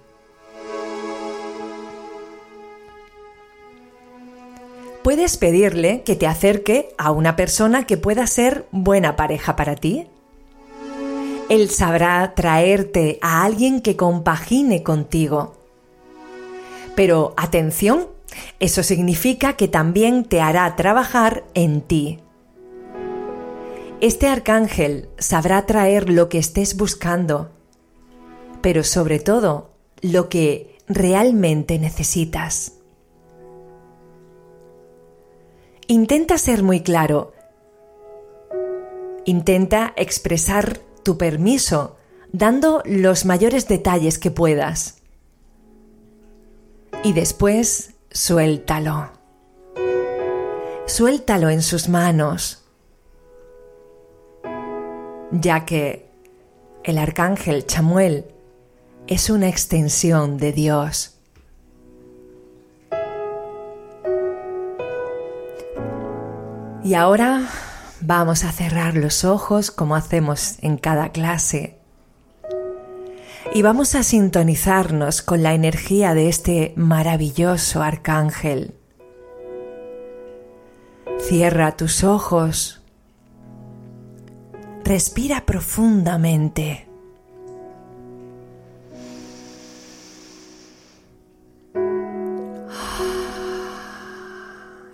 Puedes 5.03 5.37
pedirle 5.37 6.03
que 6.03 6.17
te 6.17 6.27
acerque 6.27 6.95
a 6.99 7.11
una 7.11 7.37
persona 7.37 7.87
que 7.87 7.97
pueda 7.97 8.27
ser 8.27 8.67
buena 8.71 9.17
pareja 9.17 9.57
para 9.57 9.77
ti. 9.77 10.07
Él 11.49 11.69
sabrá 11.71 12.35
traerte 12.35 13.19
a 13.23 13.45
alguien 13.45 13.81
que 13.81 13.97
compagine 13.97 14.83
contigo. 14.83 15.55
Pero 16.95 17.35
atención, 17.37 18.07
eso 18.61 18.83
significa 18.83 19.55
que 19.55 19.69
también 19.69 20.25
te 20.25 20.41
hará 20.41 20.77
trabajar 20.77 21.45
en 21.55 21.81
ti. 21.81 22.21
Este 24.01 24.29
arcángel 24.29 25.09
sabrá 25.19 25.67
traer 25.67 26.09
lo 26.09 26.29
que 26.29 26.39
estés 26.39 26.77
buscando, 26.77 27.51
pero 28.63 28.85
sobre 28.85 29.19
todo 29.19 29.73
lo 30.01 30.29
que 30.29 30.79
realmente 30.89 31.79
necesitas. 31.79 32.80
Intenta 35.91 36.39
ser 36.39 36.63
muy 36.63 36.83
claro. 36.83 37.33
Intenta 39.25 39.93
expresar 39.97 40.79
tu 41.03 41.19
permiso 41.19 41.97
dando 42.31 42.81
los 42.85 43.25
mayores 43.25 43.67
detalles 43.67 44.21
que 44.21 44.31
puedas. 44.31 45.03
Y 47.03 47.13
después 47.13 47.95
suéltalo. 48.09 49.11
Suéltalo 50.87 51.51
en 51.51 51.61
sus 51.61 51.89
manos, 51.89 52.65
ya 55.33 55.65
que 55.67 56.09
el 56.85 56.99
arcángel 56.99 57.67
Chamuel 57.67 58.27
es 59.09 59.29
una 59.29 59.49
extensión 59.49 60.39
de 60.39 60.53
Dios. 60.53 61.20
Y 66.83 66.95
ahora 66.95 67.47
vamos 68.01 68.45
a 68.45 68.53
cerrar 68.53 68.97
los 68.97 69.25
ojos 69.25 69.71
como 69.71 69.97
hacemos 69.97 70.57
en 70.63 70.79
cada 70.79 71.11
clase. 71.11 71.79
Y 73.53 73.63
vamos 73.63 73.95
a 73.95 74.03
sintonizarnos 74.03 75.23
con 75.23 75.43
la 75.43 75.55
energía 75.55 76.15
de 76.15 76.29
este 76.29 76.73
maravilloso 76.77 77.83
arcángel. 77.83 78.75
Cierra 81.19 81.77
tus 81.77 82.03
ojos. 82.03 82.83
Respira 84.85 85.45
profundamente. 85.45 86.90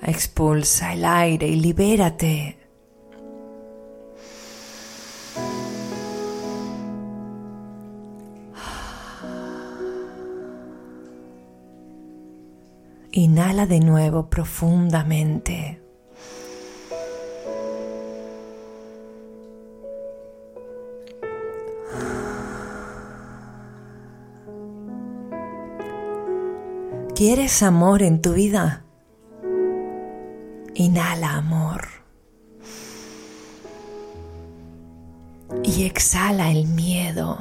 Expulsa 0.07 0.93
el 0.93 1.05
aire 1.05 1.49
y 1.49 1.57
libérate. 1.57 2.57
Inhala 13.11 13.67
de 13.67 13.81
nuevo 13.81 14.31
profundamente. 14.31 15.83
¿Quieres 27.17 27.65
amor 27.65 28.05
en 28.05 28.23
tu 28.23 28.35
vida? 28.35 28.86
Inhala 30.79 31.37
amor. 31.37 31.89
Y 35.63 35.87
exhala 35.87 36.51
el 36.51 36.67
miedo. 36.67 37.39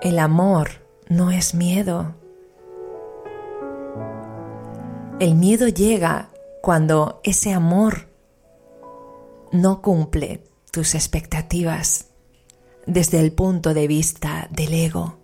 El 0.00 0.18
amor 0.18 0.70
no 1.10 1.30
es 1.30 1.54
miedo. 1.54 2.14
El 5.20 5.34
miedo 5.34 5.68
llega 5.68 6.30
cuando 6.62 7.20
ese 7.22 7.52
amor 7.52 8.08
no 9.52 9.82
cumple 9.82 10.42
tus 10.70 10.94
expectativas 10.94 12.06
desde 12.86 13.20
el 13.20 13.32
punto 13.32 13.74
de 13.74 13.86
vista 13.88 14.48
del 14.50 14.72
ego. 14.72 15.18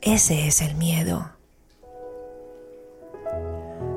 Ese 0.00 0.46
es 0.46 0.62
el 0.62 0.76
miedo. 0.76 1.35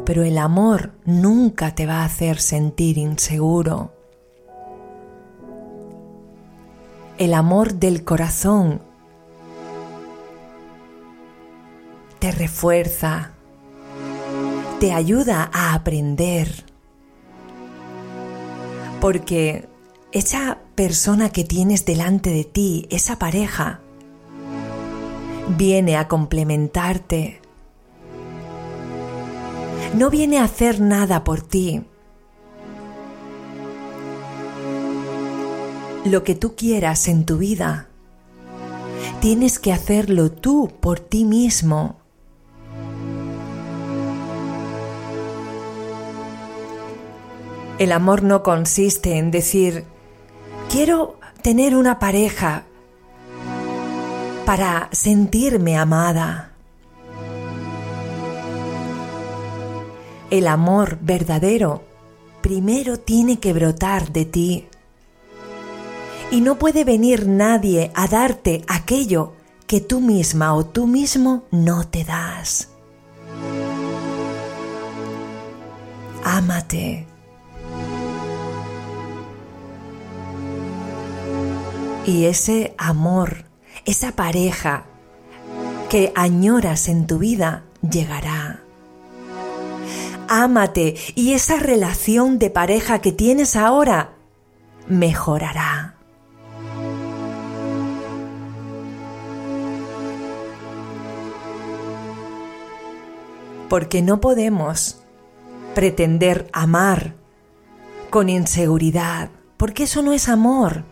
Pero 0.09 0.23
el 0.23 0.39
amor 0.39 0.93
nunca 1.05 1.75
te 1.75 1.85
va 1.85 2.01
a 2.01 2.05
hacer 2.05 2.39
sentir 2.39 2.97
inseguro. 2.97 3.93
El 7.19 7.35
amor 7.35 7.75
del 7.75 8.03
corazón 8.03 8.81
te 12.17 12.31
refuerza, 12.31 13.33
te 14.79 14.93
ayuda 14.93 15.51
a 15.53 15.75
aprender. 15.75 16.65
Porque 19.01 19.69
esa 20.11 20.57
persona 20.73 21.29
que 21.29 21.43
tienes 21.43 21.85
delante 21.85 22.31
de 22.31 22.45
ti, 22.45 22.87
esa 22.89 23.19
pareja, 23.19 23.79
viene 25.55 25.97
a 25.97 26.07
complementarte. 26.07 27.38
No 29.95 30.09
viene 30.09 30.39
a 30.39 30.43
hacer 30.43 30.79
nada 30.79 31.23
por 31.23 31.41
ti. 31.41 31.83
Lo 36.05 36.23
que 36.23 36.35
tú 36.35 36.55
quieras 36.55 37.07
en 37.07 37.25
tu 37.25 37.37
vida, 37.37 37.89
tienes 39.19 39.59
que 39.59 39.73
hacerlo 39.73 40.31
tú 40.31 40.71
por 40.79 40.99
ti 40.99 41.25
mismo. 41.25 41.99
El 47.79 47.91
amor 47.91 48.23
no 48.23 48.43
consiste 48.43 49.17
en 49.17 49.31
decir, 49.31 49.85
quiero 50.69 51.17
tener 51.41 51.75
una 51.75 51.97
pareja 51.97 52.65
para 54.45 54.89
sentirme 54.91 55.77
amada. 55.77 56.48
El 60.29 60.47
amor 60.47 60.99
verdadero 61.01 61.83
primero 62.41 62.99
tiene 62.99 63.39
que 63.39 63.51
brotar 63.53 64.11
de 64.11 64.25
ti. 64.25 64.67
Y 66.31 66.41
no 66.41 66.59
puede 66.59 66.83
venir 66.83 67.27
nadie 67.27 67.91
a 67.95 68.07
darte 68.07 68.63
aquello 68.67 69.33
que 69.65 69.81
tú 69.81 70.01
misma 70.01 70.53
o 70.53 70.65
tú 70.65 70.85
mismo 70.85 71.43
no 71.51 71.87
te 71.87 72.03
das. 72.03 72.69
Ámate. 76.23 77.07
Y 82.05 82.25
ese 82.25 82.75
amor, 82.77 83.45
esa 83.85 84.11
pareja 84.11 84.85
que 85.89 86.11
añoras 86.15 86.87
en 86.87 87.07
tu 87.07 87.17
vida, 87.17 87.63
llegará. 87.81 88.63
Ámate 90.31 90.95
y 91.15 91.33
esa 91.33 91.57
relación 91.57 92.37
de 92.37 92.51
pareja 92.51 92.99
que 92.99 93.11
tienes 93.11 93.55
ahora 93.55 94.13
mejorará. 94.87 95.95
Porque 103.69 104.03
no 104.03 104.21
podemos 104.21 105.01
pretender 105.73 106.47
amar 106.53 107.15
con 108.11 108.29
inseguridad, 108.29 109.31
porque 109.57 109.83
eso 109.83 110.03
no 110.03 110.13
es 110.13 110.29
amor. 110.29 110.83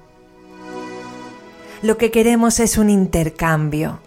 Lo 1.83 1.99
que 1.99 2.09
queremos 2.09 2.59
es 2.59 2.79
un 2.79 2.89
intercambio 2.89 3.99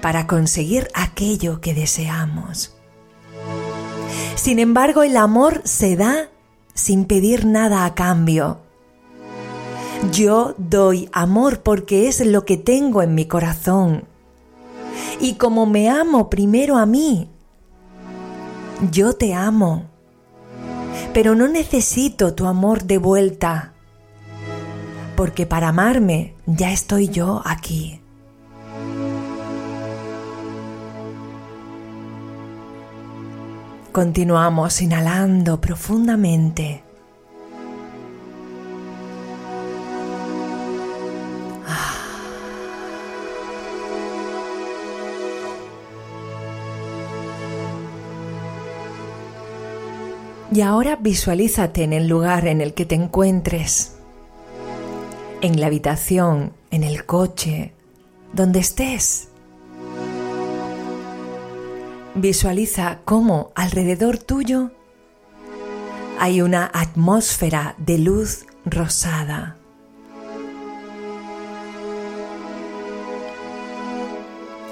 para 0.00 0.26
conseguir 0.26 0.88
aquello 0.94 1.60
que 1.60 1.74
deseamos. 1.74 2.73
Sin 4.36 4.58
embargo, 4.58 5.02
el 5.02 5.16
amor 5.16 5.62
se 5.64 5.96
da 5.96 6.28
sin 6.74 7.04
pedir 7.04 7.46
nada 7.46 7.84
a 7.84 7.94
cambio. 7.94 8.58
Yo 10.12 10.54
doy 10.58 11.08
amor 11.12 11.60
porque 11.60 12.08
es 12.08 12.24
lo 12.24 12.44
que 12.44 12.56
tengo 12.56 13.02
en 13.02 13.14
mi 13.14 13.26
corazón. 13.26 14.04
Y 15.20 15.34
como 15.34 15.66
me 15.66 15.88
amo 15.88 16.28
primero 16.28 16.76
a 16.76 16.84
mí, 16.84 17.30
yo 18.90 19.14
te 19.14 19.34
amo. 19.34 19.84
Pero 21.12 21.34
no 21.34 21.48
necesito 21.48 22.34
tu 22.34 22.46
amor 22.46 22.84
de 22.84 22.98
vuelta 22.98 23.74
porque 25.14 25.46
para 25.46 25.68
amarme 25.68 26.34
ya 26.46 26.72
estoy 26.72 27.08
yo 27.08 27.42
aquí. 27.44 28.00
Continuamos 33.94 34.82
inhalando 34.82 35.60
profundamente. 35.60 36.82
Y 50.50 50.60
ahora 50.60 50.96
visualízate 50.96 51.84
en 51.84 51.92
el 51.92 52.08
lugar 52.08 52.48
en 52.48 52.60
el 52.60 52.74
que 52.74 52.86
te 52.86 52.96
encuentres 52.96 53.94
en 55.40 55.60
la 55.60 55.68
habitación, 55.68 56.52
en 56.72 56.82
el 56.82 57.06
coche, 57.06 57.74
donde 58.32 58.58
estés. 58.58 59.28
Visualiza 62.16 63.00
cómo 63.04 63.50
alrededor 63.56 64.18
tuyo 64.18 64.70
hay 66.20 66.42
una 66.42 66.70
atmósfera 66.72 67.74
de 67.76 67.98
luz 67.98 68.46
rosada. 68.64 69.56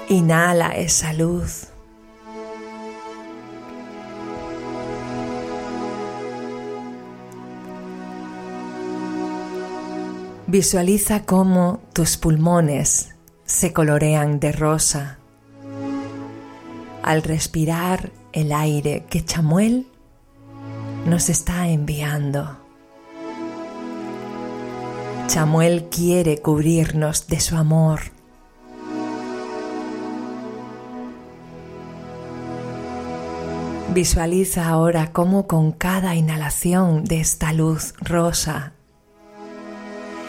Inhala 0.07 0.69
esa 0.69 1.11
luz. 1.11 1.67
Visualiza 10.47 11.25
cómo 11.25 11.81
tus 11.91 12.15
pulmones 12.15 13.15
se 13.43 13.73
colorean 13.73 14.39
de 14.39 14.53
rosa 14.53 15.17
al 17.03 17.21
respirar 17.21 18.11
el 18.31 18.51
aire 18.51 19.05
que 19.09 19.23
Chamuel 19.23 19.87
nos 21.05 21.29
está 21.29 21.67
enviando. 21.67 22.57
Chamuel 25.27 25.89
quiere 25.89 26.37
cubrirnos 26.39 27.27
de 27.27 27.39
su 27.39 27.55
amor. 27.55 28.01
Visualiza 33.93 34.69
ahora 34.69 35.11
cómo 35.11 35.45
con 35.45 35.71
cada 35.71 36.15
inhalación 36.15 37.03
de 37.03 37.19
esta 37.19 37.53
luz 37.53 37.93
rosa 37.99 38.73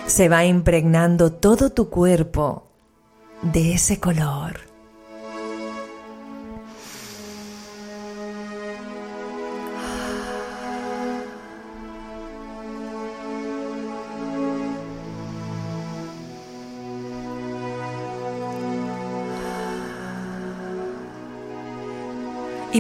se 0.06 0.28
va 0.28 0.44
impregnando 0.44 1.32
todo 1.32 1.70
tu 1.70 1.88
cuerpo 1.88 2.70
de 3.42 3.74
ese 3.74 4.00
color. 4.00 4.73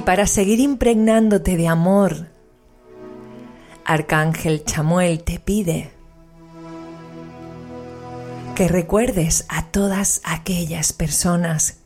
Para 0.04 0.26
seguir 0.26 0.60
impregnándote 0.60 1.56
de 1.56 1.68
amor, 1.68 2.28
Arcángel 3.84 4.64
Chamuel 4.64 5.22
te 5.24 5.38
pide 5.38 5.90
que 8.54 8.68
recuerdes 8.68 9.46
a 9.48 9.66
todas 9.66 10.20
aquellas 10.24 10.92
personas 10.92 11.78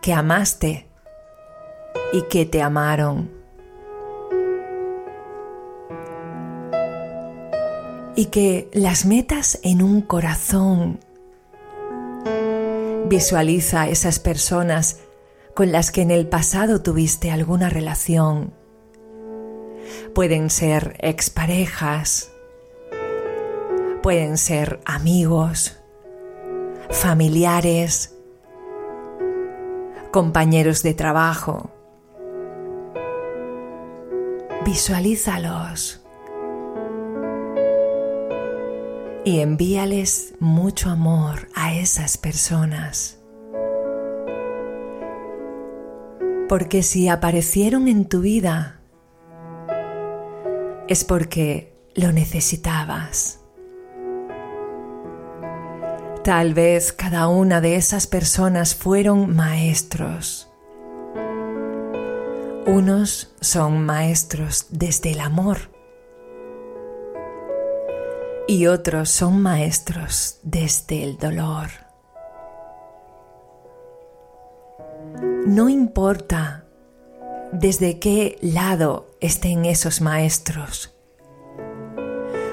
que 0.00 0.12
amaste 0.12 0.86
y 2.12 2.22
que 2.22 2.46
te 2.46 2.62
amaron. 2.62 3.30
Y 8.16 8.26
que 8.26 8.70
las 8.72 9.04
metas 9.04 9.58
en 9.62 9.82
un 9.82 10.00
corazón. 10.00 11.00
Visualiza 13.06 13.82
a 13.82 13.88
esas 13.88 14.18
personas 14.18 14.98
con 15.54 15.70
las 15.70 15.92
que 15.92 16.02
en 16.02 16.10
el 16.10 16.26
pasado 16.26 16.82
tuviste 16.82 17.30
alguna 17.30 17.70
relación. 17.70 18.52
Pueden 20.14 20.50
ser 20.50 20.96
exparejas, 21.00 22.32
pueden 24.02 24.36
ser 24.36 24.80
amigos, 24.84 25.76
familiares, 26.90 28.16
compañeros 30.10 30.82
de 30.82 30.94
trabajo. 30.94 31.70
Visualízalos 34.64 36.00
y 39.24 39.40
envíales 39.40 40.34
mucho 40.40 40.90
amor 40.90 41.48
a 41.54 41.74
esas 41.74 42.16
personas. 42.16 43.23
Porque 46.48 46.82
si 46.82 47.08
aparecieron 47.08 47.88
en 47.88 48.08
tu 48.08 48.20
vida, 48.20 48.80
es 50.88 51.04
porque 51.04 51.74
lo 51.94 52.12
necesitabas. 52.12 53.40
Tal 56.22 56.54
vez 56.54 56.92
cada 56.92 57.28
una 57.28 57.60
de 57.60 57.76
esas 57.76 58.06
personas 58.06 58.74
fueron 58.74 59.34
maestros. 59.34 60.50
Unos 62.66 63.34
son 63.40 63.84
maestros 63.84 64.66
desde 64.70 65.12
el 65.12 65.20
amor 65.20 65.70
y 68.46 68.66
otros 68.66 69.10
son 69.10 69.42
maestros 69.42 70.38
desde 70.42 71.02
el 71.02 71.18
dolor. 71.18 71.83
No 75.46 75.68
importa 75.68 76.64
desde 77.52 77.98
qué 77.98 78.38
lado 78.40 79.06
estén 79.20 79.66
esos 79.66 80.00
maestros. 80.00 80.94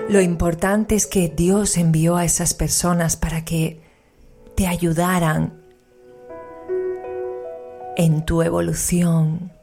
Lo 0.10 0.20
importante 0.20 0.96
es 0.96 1.08
que 1.08 1.30
Dios 1.30 1.78
envió 1.78 2.18
a 2.18 2.26
esas 2.26 2.54
personas 2.54 3.16
para 3.16 3.46
que 3.46 3.82
te 4.56 4.68
ayudaran 4.68 5.54
en 7.96 8.26
tu 8.26 8.42
evolución. 8.42 9.54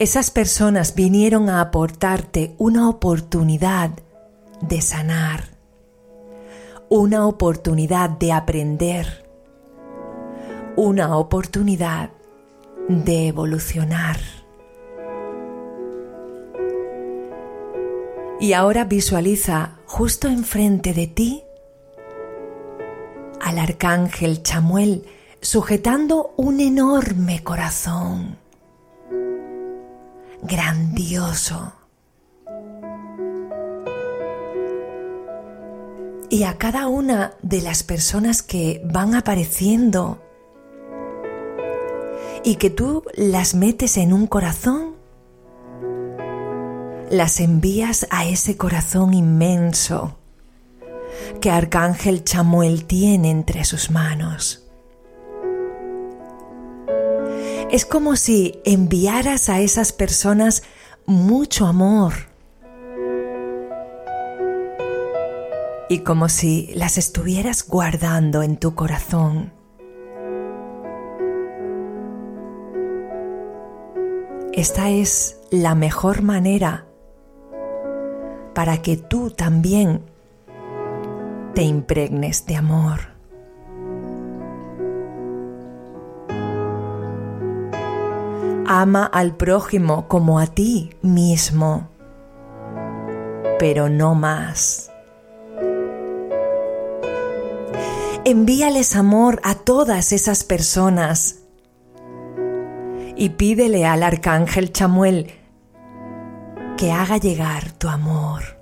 Esas 0.00 0.32
personas 0.32 0.96
vinieron 0.96 1.48
a 1.48 1.60
aportarte 1.60 2.56
una 2.58 2.88
oportunidad 2.88 3.90
de 4.60 4.82
sanar, 4.82 5.44
una 6.88 7.28
oportunidad 7.28 8.10
de 8.10 8.32
aprender, 8.32 9.23
una 10.76 11.16
oportunidad 11.16 12.10
de 12.88 13.28
evolucionar. 13.28 14.18
Y 18.40 18.52
ahora 18.52 18.84
visualiza 18.84 19.78
justo 19.86 20.28
enfrente 20.28 20.92
de 20.92 21.06
ti 21.06 21.44
al 23.40 23.58
arcángel 23.58 24.42
Chamuel 24.42 25.06
sujetando 25.40 26.32
un 26.36 26.60
enorme 26.60 27.42
corazón, 27.44 28.38
grandioso. 30.42 31.72
Y 36.30 36.42
a 36.44 36.58
cada 36.58 36.88
una 36.88 37.34
de 37.42 37.60
las 37.60 37.82
personas 37.82 38.42
que 38.42 38.82
van 38.84 39.14
apareciendo 39.14 40.23
y 42.44 42.56
que 42.56 42.70
tú 42.70 43.02
las 43.14 43.54
metes 43.54 43.96
en 43.96 44.12
un 44.12 44.26
corazón, 44.26 44.94
las 47.10 47.40
envías 47.40 48.06
a 48.10 48.26
ese 48.26 48.56
corazón 48.56 49.14
inmenso 49.14 50.18
que 51.40 51.50
Arcángel 51.50 52.22
Chamuel 52.24 52.84
tiene 52.84 53.30
entre 53.30 53.64
sus 53.64 53.90
manos. 53.90 54.66
Es 57.70 57.86
como 57.86 58.16
si 58.16 58.60
enviaras 58.64 59.48
a 59.48 59.60
esas 59.60 59.92
personas 59.92 60.62
mucho 61.06 61.66
amor 61.66 62.12
y 65.88 66.00
como 66.00 66.28
si 66.28 66.72
las 66.74 66.98
estuvieras 66.98 67.66
guardando 67.66 68.42
en 68.42 68.58
tu 68.58 68.74
corazón. 68.74 69.63
Esta 74.56 74.88
es 74.88 75.40
la 75.50 75.74
mejor 75.74 76.22
manera 76.22 76.86
para 78.54 78.82
que 78.82 78.96
tú 78.96 79.30
también 79.30 80.04
te 81.54 81.62
impregnes 81.62 82.46
de 82.46 82.54
amor. 82.54 83.00
Ama 88.64 89.06
al 89.06 89.34
prójimo 89.34 90.06
como 90.06 90.38
a 90.38 90.46
ti 90.46 90.94
mismo, 91.02 91.88
pero 93.58 93.88
no 93.88 94.14
más. 94.14 94.92
Envíales 98.24 98.94
amor 98.94 99.40
a 99.42 99.56
todas 99.56 100.12
esas 100.12 100.44
personas 100.44 101.40
y 103.16 103.30
pídele 103.30 103.86
al 103.86 104.02
arcángel 104.02 104.72
Chamuel 104.72 105.30
que 106.76 106.92
haga 106.92 107.18
llegar 107.18 107.72
tu 107.72 107.88
amor. 107.88 108.53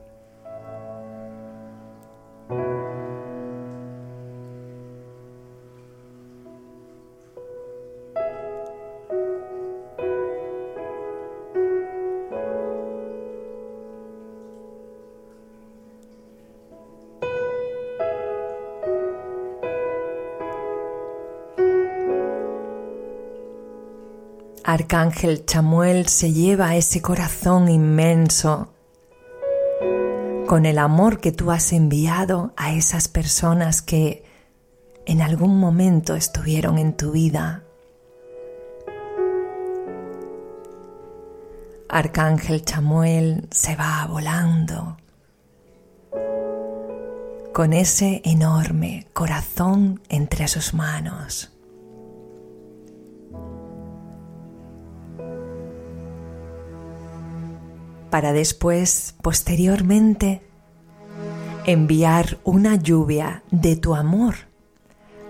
Arcángel 24.72 25.44
Chamuel 25.44 26.08
se 26.08 26.32
lleva 26.32 26.76
ese 26.76 27.02
corazón 27.02 27.68
inmenso 27.68 28.72
con 30.46 30.64
el 30.64 30.78
amor 30.78 31.20
que 31.20 31.30
tú 31.30 31.50
has 31.50 31.74
enviado 31.74 32.54
a 32.56 32.72
esas 32.72 33.06
personas 33.06 33.82
que 33.82 34.24
en 35.04 35.20
algún 35.20 35.60
momento 35.60 36.16
estuvieron 36.16 36.78
en 36.78 36.96
tu 36.96 37.12
vida. 37.12 37.64
Arcángel 41.90 42.64
Chamuel 42.64 43.48
se 43.50 43.76
va 43.76 44.06
volando 44.06 44.96
con 47.52 47.74
ese 47.74 48.22
enorme 48.24 49.06
corazón 49.12 50.00
entre 50.08 50.48
sus 50.48 50.72
manos. 50.72 51.52
Para 58.12 58.34
después, 58.34 59.14
posteriormente, 59.22 60.42
enviar 61.64 62.38
una 62.44 62.76
lluvia 62.76 63.42
de 63.50 63.74
tu 63.74 63.94
amor 63.94 64.34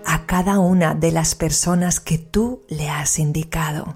a 0.05 0.25
cada 0.25 0.59
una 0.59 0.93
de 0.93 1.13
las 1.13 1.33
personas 1.33 2.01
que 2.01 2.17
tú 2.17 2.61
le 2.67 2.89
has 2.89 3.19
indicado. 3.19 3.95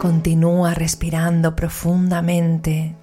Continúa 0.00 0.74
respirando 0.74 1.54
profundamente 1.54 2.96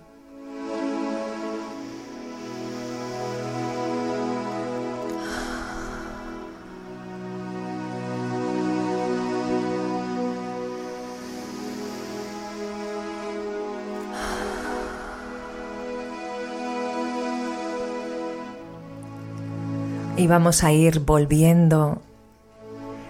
vamos 20.29 20.63
a 20.63 20.71
ir 20.71 21.01
volviendo 21.01 22.01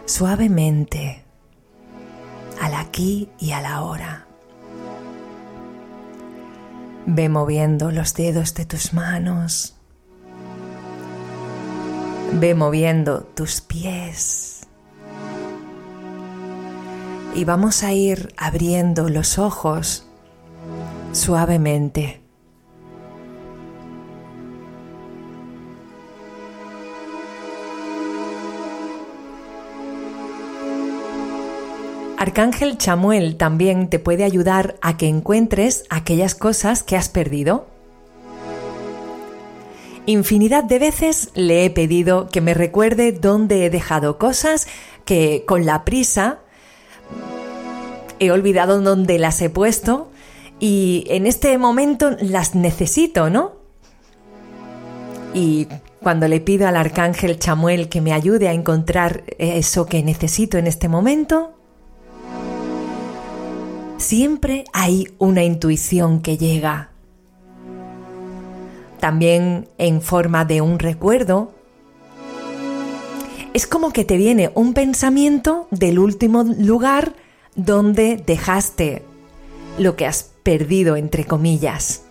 suavemente 0.06 1.24
al 2.60 2.74
aquí 2.74 3.30
y 3.38 3.52
a 3.52 3.62
la 3.62 3.82
hora. 3.82 4.26
Ve 7.06 7.30
moviendo 7.30 7.92
los 7.92 8.14
dedos 8.14 8.54
de 8.56 8.66
tus 8.66 8.94
manos. 8.94 9.76
Ve 12.34 12.56
moviendo 12.56 13.22
tus 13.22 13.62
pies. 13.62 14.68
Y 17.36 17.46
vamos 17.46 17.84
a 17.84 17.94
ir 17.94 18.34
abriendo 18.38 19.10
los 19.10 19.38
ojos 19.38 20.08
suavemente. 21.12 22.29
Arcángel 32.30 32.78
Chamuel 32.78 33.38
también 33.38 33.89
te 33.89 33.98
puede 33.98 34.24
ayudar 34.24 34.76
a 34.82 34.98
que 34.98 35.08
encuentres 35.08 35.86
aquellas 35.89 36.36
cosas 36.36 36.84
que 36.84 36.96
has 36.96 37.10
perdido. 37.10 37.65
Infinidad 40.06 40.63
de 40.63 40.78
veces 40.78 41.32
le 41.34 41.65
he 41.65 41.72
pedido 41.72 42.30
que 42.30 42.39
me 42.39 42.54
recuerde 42.54 43.13
dónde 43.13 43.65
he 43.65 43.72
dejado 43.72 44.20
cosas 44.20 44.68
que 45.06 45.44
con 45.48 45.65
la 45.65 45.86
prisa 45.86 46.38
he 48.20 48.30
olvidado 48.30 48.80
dónde 48.80 49.18
las 49.18 49.42
he 49.42 49.50
puesto 49.50 50.12
y 50.60 51.06
en 51.10 51.26
este 51.26 51.58
momento 51.58 52.12
las 52.22 52.54
necesito, 52.54 53.32
¿no? 53.32 53.54
Y 55.34 55.68
cuando 56.00 56.28
le 56.28 56.42
pido 56.42 56.68
al 56.68 56.76
arcángel 56.76 57.39
Chamuel 57.39 57.89
que 57.89 58.02
me 58.02 58.13
ayude 58.13 58.50
a 58.50 58.54
encontrar 58.54 59.24
eso 59.39 59.88
que 59.88 60.04
necesito 60.04 60.60
en 60.60 60.68
este 60.68 60.89
momento, 60.89 61.56
siempre 64.00 64.64
hay 64.74 65.08
una 65.20 65.44
intuición 65.44 66.22
que 66.22 66.38
llega. 66.38 66.90
También 69.00 69.68
en 69.78 70.02
forma 70.02 70.46
de 70.46 70.62
un 70.62 70.80
recuerdo. 70.80 71.54
Es 73.54 73.68
como 73.68 73.92
que 73.92 74.06
te 74.06 74.18
viene 74.18 74.52
un 74.56 74.74
pensamiento 74.74 75.68
del 75.72 76.00
último 76.00 76.44
lugar 76.44 77.14
donde 77.56 78.18
dejaste 78.18 79.04
lo 79.78 79.96
que 79.96 80.06
has 80.06 80.32
perdido, 80.44 80.96
entre 80.96 81.26
comillas. 81.26 82.04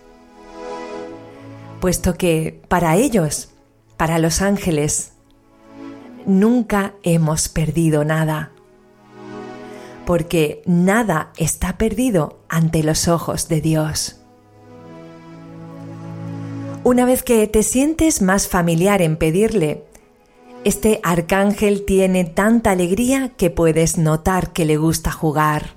Puesto 1.79 2.15
que 2.15 2.61
para 2.67 2.97
ellos, 2.97 3.49
para 3.97 4.19
los 4.19 4.41
ángeles, 4.41 5.13
nunca 6.25 6.93
hemos 7.03 7.47
perdido 7.47 8.03
nada 8.03 8.51
porque 10.09 10.63
nada 10.65 11.33
está 11.37 11.77
perdido 11.77 12.39
ante 12.49 12.81
los 12.81 13.07
ojos 13.07 13.47
de 13.47 13.61
Dios. 13.61 14.15
Una 16.83 17.05
vez 17.05 17.21
que 17.21 17.45
te 17.45 17.61
sientes 17.61 18.23
más 18.23 18.47
familiar 18.47 19.03
en 19.03 19.17
pedirle, 19.17 19.83
este 20.63 20.99
arcángel 21.03 21.85
tiene 21.85 22.25
tanta 22.25 22.71
alegría 22.71 23.33
que 23.37 23.51
puedes 23.51 23.99
notar 23.99 24.51
que 24.51 24.65
le 24.65 24.77
gusta 24.77 25.11
jugar. 25.11 25.75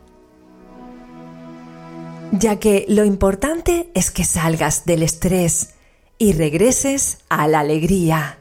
Ya 2.31 2.59
que 2.59 2.87
lo 2.88 3.05
importante 3.05 3.90
es 3.92 4.11
que 4.11 4.25
salgas 4.25 4.87
del 4.87 5.03
estrés 5.03 5.75
y 6.16 6.33
regreses 6.33 7.18
a 7.29 7.47
la 7.49 7.61
alegría. 7.61 8.38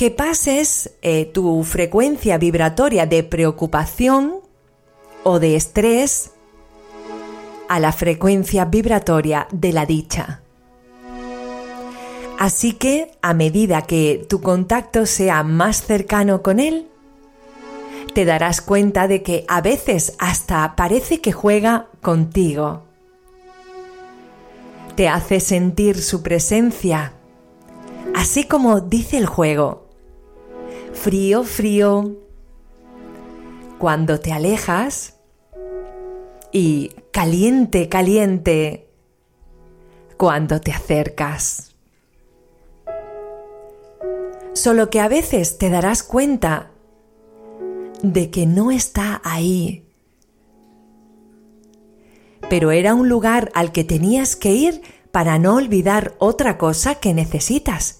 Que 0.00 0.10
pases 0.10 0.96
eh, 1.02 1.26
tu 1.26 1.62
frecuencia 1.62 2.38
vibratoria 2.38 3.04
de 3.04 3.22
preocupación 3.22 4.40
o 5.24 5.38
de 5.38 5.56
estrés 5.56 6.30
a 7.68 7.78
la 7.80 7.92
frecuencia 7.92 8.64
vibratoria 8.64 9.46
de 9.52 9.74
la 9.74 9.84
dicha. 9.84 10.40
Así 12.38 12.72
que 12.72 13.12
a 13.20 13.34
medida 13.34 13.82
que 13.82 14.24
tu 14.26 14.40
contacto 14.40 15.04
sea 15.04 15.42
más 15.42 15.82
cercano 15.82 16.40
con 16.40 16.60
él, 16.60 16.88
te 18.14 18.24
darás 18.24 18.62
cuenta 18.62 19.06
de 19.06 19.22
que 19.22 19.44
a 19.48 19.60
veces 19.60 20.14
hasta 20.18 20.76
parece 20.76 21.20
que 21.20 21.32
juega 21.32 21.88
contigo. 22.00 22.84
Te 24.96 25.10
hace 25.10 25.40
sentir 25.40 26.00
su 26.02 26.22
presencia, 26.22 27.12
así 28.14 28.44
como 28.44 28.80
dice 28.80 29.18
el 29.18 29.26
juego, 29.26 29.89
frío, 30.92 31.44
frío. 31.44 32.16
Cuando 33.78 34.20
te 34.20 34.32
alejas 34.32 35.14
y 36.52 36.90
caliente, 37.12 37.88
caliente 37.88 38.88
cuando 40.16 40.60
te 40.60 40.72
acercas. 40.72 41.74
Solo 44.52 44.90
que 44.90 45.00
a 45.00 45.08
veces 45.08 45.56
te 45.56 45.70
darás 45.70 46.02
cuenta 46.02 46.72
de 48.02 48.30
que 48.30 48.46
no 48.46 48.70
está 48.70 49.20
ahí. 49.24 49.86
Pero 52.50 52.70
era 52.70 52.94
un 52.94 53.08
lugar 53.08 53.50
al 53.54 53.72
que 53.72 53.84
tenías 53.84 54.36
que 54.36 54.52
ir 54.52 54.82
para 55.12 55.38
no 55.38 55.54
olvidar 55.54 56.14
otra 56.18 56.58
cosa 56.58 56.96
que 56.96 57.14
necesitas 57.14 57.99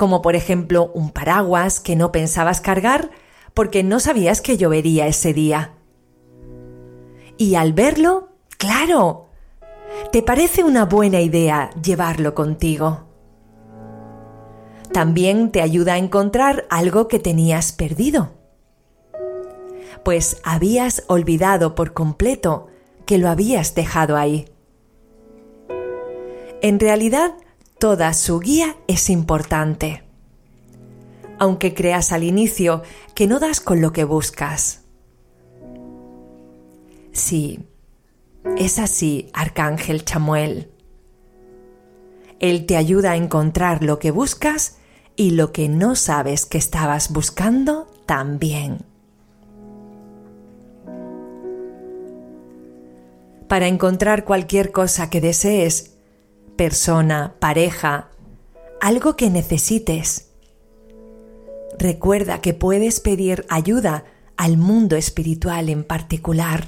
como 0.00 0.22
por 0.22 0.34
ejemplo 0.34 0.90
un 0.94 1.10
paraguas 1.10 1.78
que 1.78 1.94
no 1.94 2.10
pensabas 2.10 2.62
cargar 2.62 3.10
porque 3.52 3.82
no 3.82 4.00
sabías 4.00 4.40
que 4.40 4.56
llovería 4.56 5.06
ese 5.06 5.34
día. 5.34 5.74
Y 7.36 7.56
al 7.56 7.74
verlo, 7.74 8.30
claro, 8.56 9.28
te 10.10 10.22
parece 10.22 10.64
una 10.64 10.86
buena 10.86 11.20
idea 11.20 11.68
llevarlo 11.82 12.34
contigo. 12.34 13.08
También 14.90 15.52
te 15.52 15.60
ayuda 15.60 15.92
a 15.92 15.98
encontrar 15.98 16.64
algo 16.70 17.06
que 17.06 17.18
tenías 17.18 17.72
perdido. 17.72 18.30
Pues 20.02 20.40
habías 20.44 21.04
olvidado 21.08 21.74
por 21.74 21.92
completo 21.92 22.68
que 23.04 23.18
lo 23.18 23.28
habías 23.28 23.74
dejado 23.74 24.16
ahí. 24.16 24.46
En 26.62 26.80
realidad, 26.80 27.34
Toda 27.80 28.12
su 28.12 28.40
guía 28.40 28.76
es 28.88 29.08
importante. 29.08 30.02
Aunque 31.38 31.72
creas 31.72 32.12
al 32.12 32.24
inicio 32.24 32.82
que 33.14 33.26
no 33.26 33.38
das 33.38 33.58
con 33.58 33.80
lo 33.80 33.90
que 33.94 34.04
buscas. 34.04 34.82
Sí, 37.10 37.66
es 38.58 38.78
así, 38.78 39.30
Arcángel 39.32 40.04
Chamuel. 40.04 40.70
Él 42.38 42.66
te 42.66 42.76
ayuda 42.76 43.12
a 43.12 43.16
encontrar 43.16 43.82
lo 43.82 43.98
que 43.98 44.10
buscas 44.10 44.76
y 45.16 45.30
lo 45.30 45.50
que 45.50 45.70
no 45.70 45.96
sabes 45.96 46.44
que 46.44 46.58
estabas 46.58 47.10
buscando 47.10 47.86
también. 48.04 48.84
Para 53.48 53.68
encontrar 53.68 54.26
cualquier 54.26 54.70
cosa 54.70 55.08
que 55.08 55.22
desees, 55.22 55.89
persona, 56.60 57.36
pareja, 57.38 58.10
algo 58.82 59.16
que 59.16 59.30
necesites. 59.30 60.28
Recuerda 61.78 62.42
que 62.42 62.52
puedes 62.52 63.00
pedir 63.00 63.46
ayuda 63.48 64.04
al 64.36 64.58
mundo 64.58 64.96
espiritual 64.96 65.70
en 65.70 65.84
particular 65.84 66.66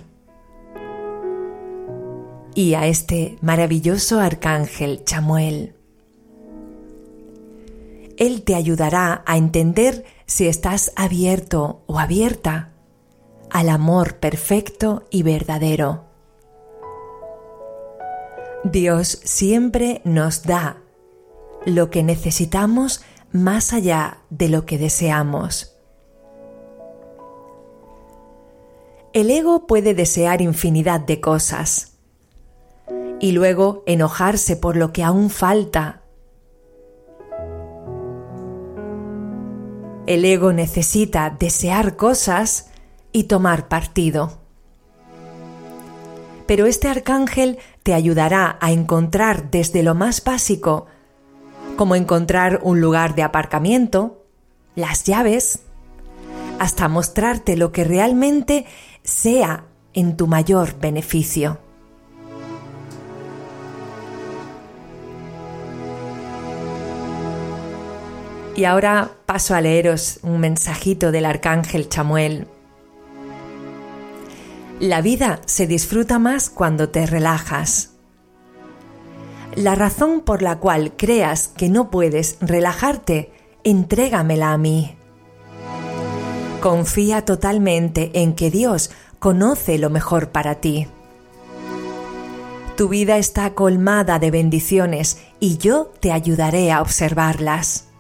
y 2.55 2.73
a 2.73 2.87
este 2.87 3.37
maravilloso 3.43 4.19
arcángel 4.19 5.05
Chamuel. 5.05 5.75
Él 8.17 8.45
te 8.45 8.55
ayudará 8.55 9.23
a 9.27 9.37
entender 9.37 10.07
si 10.25 10.47
estás 10.47 10.95
abierto 10.97 11.83
o 11.87 11.99
abierta 11.99 12.73
al 13.51 13.69
amor 13.69 14.17
perfecto 14.21 15.07
y 15.11 15.23
verdadero 15.23 16.12
Dios 18.65 19.21
siempre 19.25 20.01
nos 20.05 20.45
da 20.45 20.77
lo 21.67 21.91
que 21.91 22.05
necesitamos 22.05 23.03
más 23.33 23.73
allá 23.73 24.19
de 24.31 24.49
lo 24.49 24.67
que 24.67 24.79
deseamos. 24.79 25.77
El 29.13 29.31
ego 29.31 29.67
puede 29.67 29.95
desear 29.95 30.41
infinidad 30.41 31.01
de 31.01 31.21
cosas 31.21 31.99
y 33.21 33.33
luego 33.33 33.83
enojarse 33.87 34.57
por 34.57 34.77
lo 34.77 34.93
que 34.93 35.03
aún 35.03 35.29
falta. 35.29 36.03
El 40.07 40.25
ego 40.25 40.53
necesita 40.53 41.37
desear 41.37 41.97
cosas 41.97 42.71
y 43.13 43.25
tomar 43.25 43.69
partido. 43.69 44.41
Pero 46.47 46.67
este 46.67 46.89
arcángel 46.89 47.59
te 47.83 47.95
ayudará 47.95 48.59
a 48.61 48.73
encontrar 48.73 49.51
desde 49.51 49.83
lo 49.83 49.95
más 49.95 50.23
básico, 50.23 50.87
como 51.77 51.97
encontrar 51.97 52.61
un 52.63 52.81
lugar 52.81 53.15
de 53.15 53.23
aparcamiento, 53.23 54.25
las 54.75 55.05
llaves, 55.05 55.61
hasta 56.59 56.89
mostrarte 56.89 57.57
lo 57.57 57.73
que 57.73 57.85
realmente 57.85 58.67
sea 59.03 59.65
en 59.95 60.17
tu 60.17 60.27
mayor 60.27 60.79
beneficio. 60.79 61.59
Y 68.55 68.65
ahora 68.65 69.11
paso 69.27 69.55
a 69.55 69.61
leeros 69.61 70.21
un 70.23 70.39
mensajito 70.39 71.11
del 71.11 71.25
arcángel 71.25 71.89
Chamuel 71.89 72.47
La 74.83 75.01
vida 75.01 75.41
se 75.47 75.69
disfruta 75.69 76.19
más 76.19 76.51
cuando 76.51 76.89
te 76.89 77.07
relajas. 77.07 77.91
La 79.55 79.77
razón 79.77 80.23
por 80.23 80.43
la 80.43 80.59
cual 80.59 80.95
creas 80.97 81.47
que 81.47 81.69
no 81.69 81.89
puedes 81.89 82.37
relajarte, 82.41 83.33
entrégamela 83.63 84.53
a 84.53 84.59
mí. 84.59 84.97
Confía 86.61 87.25
totalmente 87.25 88.11
en 88.15 88.35
que 88.35 88.51
Dios 88.51 88.91
conoce 89.21 89.79
lo 89.79 89.89
mejor 89.89 90.31
para 90.31 90.57
ti. 90.57 90.89
Tu 92.77 92.89
vida 92.89 93.19
está 93.19 93.55
colmada 93.55 94.19
de 94.19 94.33
bendiciones 94.33 95.19
y 95.39 95.59
yo 95.59 95.93
te 96.01 96.11
ayudaré 96.11 96.73
a 96.73 96.83
observarlas. 96.83 97.92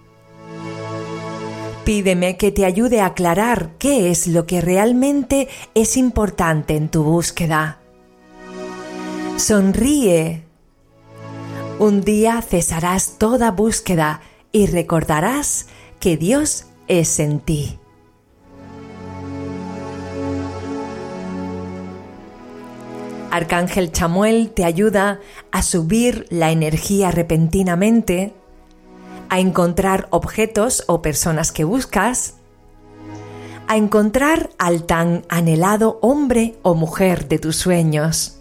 Pídeme 1.84 2.36
que 2.36 2.52
te 2.52 2.64
ayude 2.64 3.00
a 3.00 3.06
aclarar 3.06 3.72
qué 3.78 4.10
es 4.10 4.28
lo 4.28 4.46
que 4.46 4.60
realmente 4.60 5.48
es 5.74 5.96
importante 5.96 6.76
en 6.76 6.88
tu 6.88 7.02
búsqueda. 7.02 7.80
Sonríe. 9.36 10.44
Un 11.80 12.02
día 12.02 12.40
cesarás 12.40 13.18
toda 13.18 13.50
búsqueda 13.50 14.20
y 14.52 14.66
recordarás 14.66 15.66
que 15.98 16.16
Dios 16.16 16.66
es 16.86 17.18
en 17.18 17.40
ti. 17.40 17.80
Arcángel 23.32 23.90
Chamuel 23.90 24.50
te 24.50 24.64
ayuda 24.64 25.18
a 25.50 25.62
subir 25.62 26.26
la 26.30 26.52
energía 26.52 27.10
repentinamente 27.10 28.34
a 29.32 29.40
encontrar 29.40 30.08
objetos 30.10 30.84
o 30.88 31.00
personas 31.00 31.52
que 31.52 31.64
buscas, 31.64 32.34
a 33.66 33.78
encontrar 33.78 34.50
al 34.58 34.84
tan 34.84 35.24
anhelado 35.30 35.98
hombre 36.02 36.56
o 36.60 36.74
mujer 36.74 37.28
de 37.28 37.38
tus 37.38 37.56
sueños. 37.56 38.36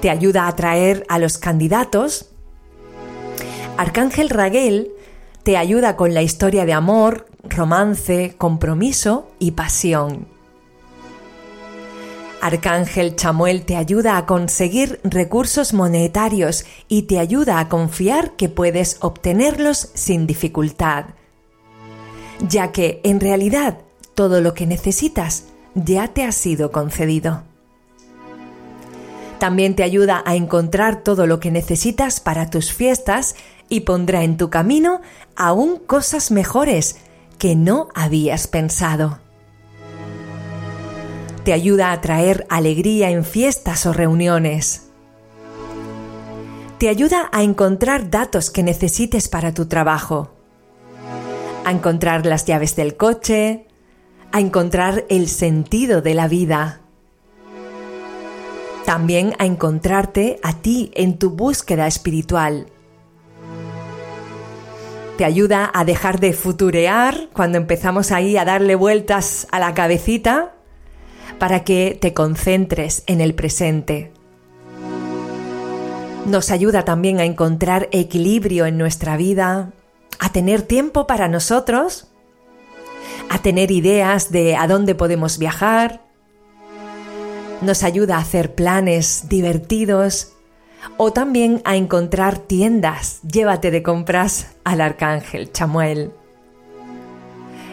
Te 0.00 0.10
ayuda 0.10 0.46
a 0.46 0.48
atraer 0.48 1.06
a 1.08 1.20
los 1.20 1.38
candidatos. 1.38 2.30
Arcángel 3.76 4.30
Raguel 4.30 4.90
te 5.44 5.56
ayuda 5.56 5.94
con 5.94 6.12
la 6.12 6.22
historia 6.22 6.66
de 6.66 6.72
amor, 6.72 7.28
romance, 7.44 8.34
compromiso 8.36 9.30
y 9.38 9.52
pasión. 9.52 10.26
Arcángel 12.40 13.16
Chamuel 13.16 13.64
te 13.64 13.76
ayuda 13.76 14.16
a 14.16 14.26
conseguir 14.26 15.00
recursos 15.04 15.74
monetarios 15.74 16.64
y 16.88 17.02
te 17.02 17.18
ayuda 17.18 17.58
a 17.58 17.68
confiar 17.68 18.32
que 18.32 18.48
puedes 18.48 18.96
obtenerlos 19.00 19.90
sin 19.94 20.26
dificultad, 20.26 21.06
ya 22.48 22.72
que 22.72 23.00
en 23.04 23.20
realidad 23.20 23.78
todo 24.14 24.40
lo 24.40 24.54
que 24.54 24.66
necesitas 24.66 25.44
ya 25.74 26.08
te 26.08 26.24
ha 26.24 26.32
sido 26.32 26.72
concedido. 26.72 27.42
También 29.38 29.74
te 29.74 29.82
ayuda 29.82 30.22
a 30.26 30.34
encontrar 30.34 31.02
todo 31.02 31.26
lo 31.26 31.40
que 31.40 31.50
necesitas 31.50 32.20
para 32.20 32.50
tus 32.50 32.72
fiestas 32.72 33.36
y 33.68 33.80
pondrá 33.80 34.24
en 34.24 34.36
tu 34.36 34.50
camino 34.50 35.00
aún 35.36 35.78
cosas 35.78 36.30
mejores 36.30 36.96
que 37.38 37.54
no 37.54 37.88
habías 37.94 38.46
pensado 38.46 39.19
te 41.44 41.52
ayuda 41.54 41.92
a 41.92 42.00
traer 42.00 42.46
alegría 42.50 43.10
en 43.10 43.24
fiestas 43.24 43.86
o 43.86 43.92
reuniones. 43.92 44.88
Te 46.78 46.88
ayuda 46.88 47.28
a 47.32 47.42
encontrar 47.42 48.10
datos 48.10 48.50
que 48.50 48.62
necesites 48.62 49.28
para 49.28 49.52
tu 49.52 49.66
trabajo, 49.66 50.30
a 51.64 51.70
encontrar 51.70 52.26
las 52.26 52.44
llaves 52.44 52.76
del 52.76 52.96
coche, 52.96 53.66
a 54.32 54.40
encontrar 54.40 55.04
el 55.08 55.28
sentido 55.28 56.02
de 56.02 56.14
la 56.14 56.28
vida. 56.28 56.80
También 58.84 59.34
a 59.38 59.46
encontrarte 59.46 60.40
a 60.42 60.54
ti 60.54 60.90
en 60.94 61.18
tu 61.18 61.30
búsqueda 61.30 61.86
espiritual. 61.86 62.66
Te 65.16 65.24
ayuda 65.26 65.70
a 65.72 65.84
dejar 65.84 66.18
de 66.18 66.32
futurear 66.32 67.28
cuando 67.34 67.58
empezamos 67.58 68.10
ahí 68.10 68.38
a 68.38 68.46
darle 68.46 68.74
vueltas 68.74 69.46
a 69.50 69.58
la 69.58 69.74
cabecita 69.74 70.54
para 71.40 71.64
que 71.64 71.98
te 71.98 72.12
concentres 72.12 73.02
en 73.06 73.22
el 73.22 73.34
presente. 73.34 74.12
Nos 76.26 76.50
ayuda 76.50 76.84
también 76.84 77.18
a 77.18 77.24
encontrar 77.24 77.88
equilibrio 77.92 78.66
en 78.66 78.76
nuestra 78.76 79.16
vida, 79.16 79.72
a 80.18 80.32
tener 80.32 80.60
tiempo 80.60 81.06
para 81.06 81.28
nosotros, 81.28 82.08
a 83.30 83.40
tener 83.40 83.70
ideas 83.70 84.30
de 84.30 84.54
a 84.54 84.68
dónde 84.68 84.94
podemos 84.94 85.38
viajar. 85.38 86.02
Nos 87.62 87.84
ayuda 87.84 88.16
a 88.16 88.20
hacer 88.20 88.54
planes 88.54 89.24
divertidos 89.30 90.34
o 90.98 91.14
también 91.14 91.62
a 91.64 91.76
encontrar 91.76 92.38
tiendas. 92.38 93.20
Llévate 93.22 93.70
de 93.70 93.82
compras 93.82 94.48
al 94.62 94.82
arcángel 94.82 95.50
Chamuel. 95.52 96.12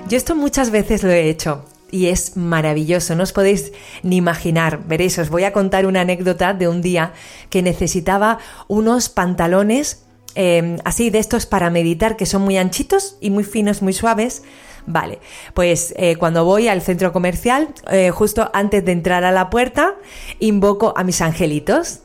Yo 0.07 0.15
esto 0.15 0.35
muchas 0.35 0.71
veces 0.71 1.03
lo 1.03 1.09
he 1.09 1.29
hecho 1.29 1.65
y 1.91 2.07
es 2.07 2.35
maravilloso, 2.37 3.15
no 3.15 3.23
os 3.23 3.33
podéis 3.33 3.71
ni 4.03 4.17
imaginar. 4.17 4.85
Veréis, 4.87 5.17
os 5.19 5.29
voy 5.29 5.43
a 5.43 5.53
contar 5.53 5.85
una 5.85 6.01
anécdota 6.01 6.53
de 6.53 6.67
un 6.67 6.81
día 6.81 7.13
que 7.49 7.61
necesitaba 7.61 8.39
unos 8.67 9.09
pantalones 9.09 10.03
em, 10.35 10.77
así 10.83 11.09
de 11.09 11.19
estos 11.19 11.45
para 11.45 11.69
meditar 11.69 12.17
que 12.17 12.25
son 12.25 12.41
muy 12.43 12.57
anchitos 12.57 13.17
y 13.21 13.29
muy 13.29 13.43
finos, 13.43 13.81
muy 13.81 13.93
suaves. 13.93 14.43
Vale, 14.85 15.19
pues 15.53 15.93
eh, 15.97 16.15
cuando 16.15 16.45
voy 16.45 16.69
al 16.69 16.81
centro 16.81 17.11
comercial, 17.11 17.69
eh, 17.91 18.09
justo 18.11 18.49
antes 18.53 18.85
de 18.85 18.93
entrar 18.93 19.25
a 19.25 19.33
la 19.33 19.49
puerta, 19.49 19.95
invoco 20.39 20.93
a 20.95 21.03
mis 21.03 21.21
angelitos 21.21 21.99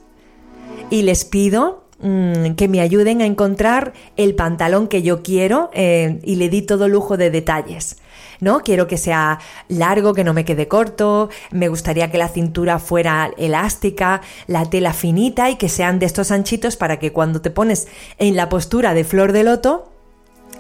y 0.91 1.03
les 1.03 1.25
pido 1.25 1.85
mm, 2.01 2.55
que 2.55 2.67
me 2.69 2.81
ayuden 2.81 3.23
a 3.23 3.27
encontrar 3.27 3.93
el 4.17 4.35
pantalón 4.35 4.89
que 4.89 5.03
yo 5.03 5.23
quiero 5.23 5.71
eh, 5.75 6.19
y 6.25 6.35
le 6.37 6.49
di 6.49 6.63
todo 6.63 6.89
lujo 6.89 7.17
de 7.17 7.31
detalles. 7.31 7.99
¿No? 8.43 8.61
Quiero 8.61 8.89
que 8.89 8.99
sea 8.99 9.39
largo, 9.69 10.13
que 10.13 10.25
no 10.25 10.35
me 10.35 10.45
quede 10.45 10.69
corto, 10.69 11.31
me 11.53 11.69
gustaría 11.69 12.11
que 12.11 12.19
la 12.19 12.29
cintura 12.29 12.81
fuera 12.81 13.31
elástica, 13.39 14.21
la 14.49 14.69
tela 14.69 14.93
finita 14.93 15.49
y 15.49 15.57
que 15.57 15.69
sean 15.69 16.01
de 16.01 16.07
estos 16.07 16.33
anchitos 16.33 16.77
para 16.77 16.99
que 16.99 17.13
cuando 17.13 17.41
te 17.41 17.51
pones 17.51 17.87
en 18.19 18.37
la 18.37 18.49
postura 18.49 18.95
de 18.95 19.05
flor 19.05 19.33
de 19.33 19.45
loto, 19.45 19.93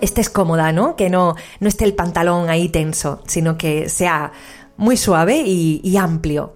estés 0.01 0.31
cómoda, 0.31 0.71
¿no? 0.71 0.95
Que 0.95 1.11
no, 1.11 1.35
no 1.59 1.69
esté 1.69 1.85
el 1.85 1.95
pantalón 1.95 2.49
ahí 2.49 2.69
tenso, 2.69 3.21
sino 3.27 3.59
que 3.59 3.89
sea 3.89 4.31
muy 4.77 4.97
suave 4.97 5.43
y, 5.45 5.97
amplio. 5.97 6.55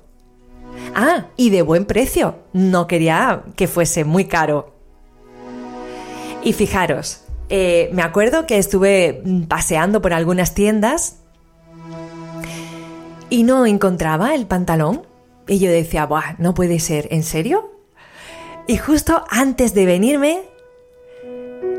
Ah, 0.94 1.26
y 1.36 1.50
de 1.50 1.62
buen 1.62 1.86
precio. 1.86 2.36
No 2.52 2.86
quería 2.86 3.42
que 3.56 3.66
fuese 3.66 4.04
muy 4.04 4.26
caro. 4.26 4.74
Y 6.44 6.52
fijaros, 6.52 7.22
eh, 7.48 7.90
me 7.92 8.02
acuerdo 8.02 8.46
que 8.46 8.58
estuve 8.58 9.22
paseando 9.48 10.02
por 10.02 10.12
algunas 10.12 10.54
tiendas 10.54 11.18
y 13.30 13.42
no 13.42 13.66
encontraba 13.66 14.34
el 14.34 14.46
pantalón. 14.46 15.06
Y 15.48 15.58
yo 15.58 15.70
decía, 15.70 16.06
Buah, 16.06 16.34
no 16.38 16.54
puede 16.54 16.80
ser, 16.80 17.08
¿en 17.10 17.22
serio? 17.22 17.72
Y 18.66 18.78
justo 18.78 19.24
antes 19.30 19.74
de 19.74 19.86
venirme, 19.86 20.42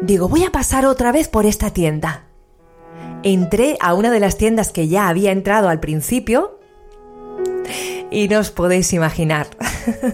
digo, 0.01 0.29
voy 0.29 0.45
a 0.45 0.51
pasar 0.51 0.85
otra 0.85 1.11
vez 1.11 1.27
por 1.27 1.45
esta 1.45 1.71
tienda. 1.71 2.23
Entré 3.23 3.77
a 3.81 3.93
una 3.93 4.09
de 4.09 4.21
las 4.21 4.37
tiendas 4.37 4.71
que 4.71 4.87
ya 4.87 5.09
había 5.09 5.31
entrado 5.31 5.67
al 5.67 5.81
principio 5.81 6.59
y 8.09 8.29
no 8.29 8.39
os 8.39 8.51
podéis 8.51 8.93
imaginar. 8.93 9.47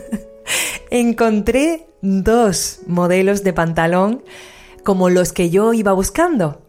Encontré 0.90 1.88
dos 2.02 2.80
modelos 2.88 3.44
de 3.44 3.54
pantalón 3.54 4.24
como 4.84 5.10
los 5.10 5.34
que 5.34 5.50
yo 5.50 5.74
iba 5.74 5.94
buscando. 5.94 6.62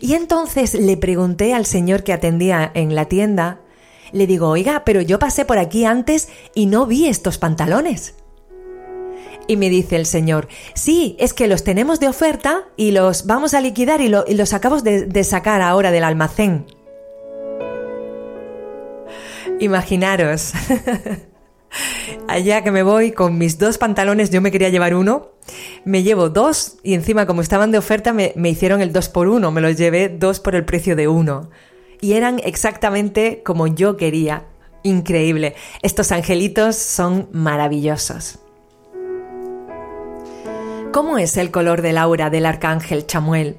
Y 0.00 0.14
entonces 0.14 0.74
le 0.74 0.96
pregunté 0.96 1.54
al 1.54 1.66
señor 1.66 2.02
que 2.02 2.12
atendía 2.12 2.70
en 2.74 2.94
la 2.94 3.06
tienda, 3.06 3.60
le 4.12 4.26
digo, 4.26 4.48
oiga, 4.48 4.82
pero 4.84 5.00
yo 5.00 5.18
pasé 5.18 5.44
por 5.44 5.58
aquí 5.58 5.84
antes 5.84 6.28
y 6.54 6.66
no 6.66 6.86
vi 6.86 7.06
estos 7.06 7.38
pantalones. 7.38 8.14
Y 9.46 9.56
me 9.56 9.70
dice 9.70 9.96
el 9.96 10.06
señor, 10.06 10.48
sí, 10.74 11.16
es 11.18 11.32
que 11.32 11.46
los 11.46 11.64
tenemos 11.64 12.00
de 12.00 12.08
oferta 12.08 12.64
y 12.76 12.90
los 12.90 13.26
vamos 13.26 13.54
a 13.54 13.60
liquidar 13.60 14.00
y, 14.00 14.08
los 14.08 14.52
acabamos 14.52 14.84
de 14.84 15.24
sacar 15.24 15.62
ahora 15.62 15.90
del 15.90 16.04
almacén. 16.04 16.66
Imaginaros. 19.60 20.52
Allá 22.26 22.62
que 22.62 22.70
me 22.70 22.82
voy 22.82 23.12
con 23.12 23.38
mis 23.38 23.58
dos 23.58 23.78
pantalones, 23.78 24.30
yo 24.30 24.40
me 24.40 24.50
quería 24.50 24.68
llevar 24.68 24.94
uno, 24.94 25.28
me 25.84 26.02
llevo 26.02 26.28
dos 26.28 26.76
y 26.82 26.94
encima 26.94 27.26
como 27.26 27.40
estaban 27.40 27.70
de 27.70 27.78
oferta 27.78 28.12
me, 28.12 28.32
hicieron 28.44 28.80
el 28.80 28.92
dos 28.92 29.08
por 29.08 29.28
uno, 29.28 29.50
me 29.50 29.60
los 29.60 29.76
llevé 29.76 30.08
dos 30.08 30.40
por 30.40 30.54
el 30.54 30.64
precio 30.64 30.96
de 30.96 31.08
uno. 31.08 31.50
Y 32.00 32.12
eran 32.12 32.40
exactamente 32.44 33.42
como 33.44 33.66
yo 33.66 33.96
quería. 33.96 34.44
Increíble. 34.84 35.56
Estos 35.82 36.12
angelitos 36.12 36.76
son 36.76 37.28
maravillosos. 37.32 38.38
¿Cómo 40.92 41.18
es 41.18 41.36
el 41.36 41.50
color 41.50 41.82
del 41.82 41.98
aura 41.98 42.30
del 42.30 42.46
arcángel 42.46 43.06
Chamuel? 43.06 43.56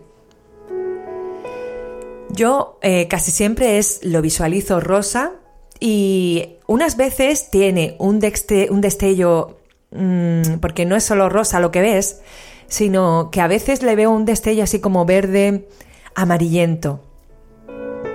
Yo 2.29 2.79
eh, 2.81 3.07
casi 3.07 3.31
siempre 3.31 3.77
es 3.77 3.99
lo 4.03 4.21
visualizo 4.21 4.79
rosa 4.79 5.33
y 5.79 6.57
unas 6.67 6.97
veces 6.97 7.49
tiene 7.49 7.95
un, 7.99 8.19
destello, 8.19 9.57
mm, 9.91 10.59
porque 10.61 10.85
no 10.85 10.95
es 10.95 11.03
solo 11.03 11.29
rosa 11.29 11.59
lo 11.59 11.71
que 11.71 11.81
ves, 11.81 12.21
sino 12.67 13.29
que 13.31 13.41
a 13.41 13.47
veces 13.47 13.81
le 13.81 13.95
veo 13.95 14.11
un 14.11 14.25
destello 14.25 14.63
así 14.63 14.79
como 14.79 15.05
verde 15.05 15.67
amarillento, 16.15 17.01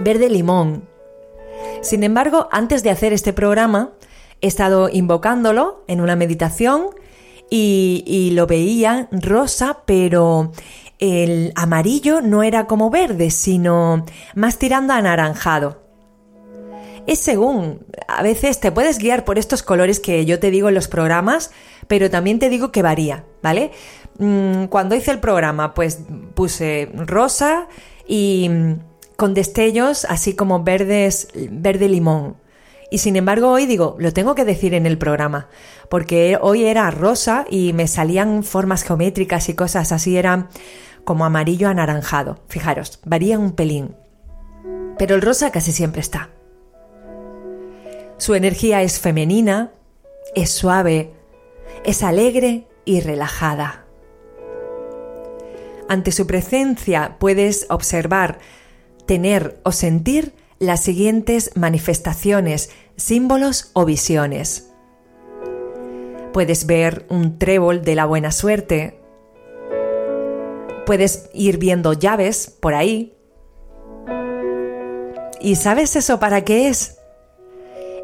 verde 0.00 0.28
limón. 0.28 0.84
Sin 1.80 2.02
embargo, 2.02 2.48
antes 2.52 2.82
de 2.82 2.90
hacer 2.90 3.12
este 3.12 3.32
programa, 3.32 3.92
he 4.40 4.46
estado 4.46 4.88
invocándolo 4.90 5.84
en 5.88 6.00
una 6.00 6.16
meditación 6.16 6.88
y, 7.50 8.04
y 8.06 8.30
lo 8.32 8.46
veía 8.46 9.08
rosa, 9.10 9.78
pero 9.86 10.52
el 10.98 11.52
amarillo 11.56 12.20
no 12.20 12.42
era 12.42 12.66
como 12.66 12.90
verde, 12.90 13.30
sino 13.30 14.04
más 14.34 14.58
tirando 14.58 14.92
a 14.92 14.98
anaranjado. 14.98 15.83
Es 17.06 17.18
según, 17.18 17.84
a 18.08 18.22
veces 18.22 18.60
te 18.60 18.72
puedes 18.72 18.98
guiar 18.98 19.24
por 19.24 19.38
estos 19.38 19.62
colores 19.62 20.00
que 20.00 20.24
yo 20.24 20.40
te 20.40 20.50
digo 20.50 20.68
en 20.68 20.74
los 20.74 20.88
programas, 20.88 21.50
pero 21.86 22.10
también 22.10 22.38
te 22.38 22.48
digo 22.48 22.72
que 22.72 22.82
varía, 22.82 23.24
¿vale? 23.42 23.72
Mm, 24.18 24.64
cuando 24.66 24.94
hice 24.94 25.10
el 25.10 25.20
programa, 25.20 25.74
pues 25.74 26.00
puse 26.34 26.88
rosa 26.94 27.68
y 28.08 28.48
mm, 28.48 28.74
con 29.16 29.34
destellos 29.34 30.06
así 30.06 30.34
como 30.34 30.64
verdes, 30.64 31.28
verde 31.34 31.90
limón. 31.90 32.36
Y 32.90 32.98
sin 32.98 33.16
embargo 33.16 33.50
hoy 33.50 33.66
digo, 33.66 33.96
lo 33.98 34.12
tengo 34.12 34.34
que 34.34 34.44
decir 34.46 34.72
en 34.72 34.86
el 34.86 34.96
programa, 34.96 35.48
porque 35.90 36.38
hoy 36.40 36.64
era 36.64 36.90
rosa 36.90 37.44
y 37.50 37.74
me 37.74 37.86
salían 37.86 38.44
formas 38.44 38.82
geométricas 38.82 39.48
y 39.50 39.54
cosas 39.54 39.92
así, 39.92 40.16
era 40.16 40.48
como 41.04 41.26
amarillo 41.26 41.68
anaranjado. 41.68 42.38
Fijaros, 42.48 43.00
varía 43.04 43.38
un 43.38 43.52
pelín. 43.52 43.94
Pero 44.96 45.16
el 45.16 45.22
rosa 45.22 45.50
casi 45.50 45.72
siempre 45.72 46.00
está. 46.00 46.30
Su 48.24 48.34
energía 48.34 48.80
es 48.80 49.00
femenina, 49.00 49.72
es 50.34 50.48
suave, 50.48 51.12
es 51.84 52.02
alegre 52.02 52.66
y 52.86 53.00
relajada. 53.00 53.84
Ante 55.90 56.10
su 56.10 56.26
presencia 56.26 57.18
puedes 57.20 57.66
observar, 57.68 58.38
tener 59.04 59.60
o 59.62 59.72
sentir 59.72 60.32
las 60.58 60.80
siguientes 60.80 61.50
manifestaciones, 61.54 62.70
símbolos 62.96 63.70
o 63.74 63.84
visiones. 63.84 64.70
Puedes 66.32 66.64
ver 66.64 67.04
un 67.10 67.38
trébol 67.38 67.82
de 67.82 67.94
la 67.94 68.06
buena 68.06 68.32
suerte. 68.32 69.02
Puedes 70.86 71.28
ir 71.34 71.58
viendo 71.58 71.92
llaves 71.92 72.46
por 72.48 72.72
ahí. 72.72 73.18
¿Y 75.42 75.56
sabes 75.56 75.94
eso 75.94 76.18
para 76.18 76.42
qué 76.42 76.68
es? 76.68 77.03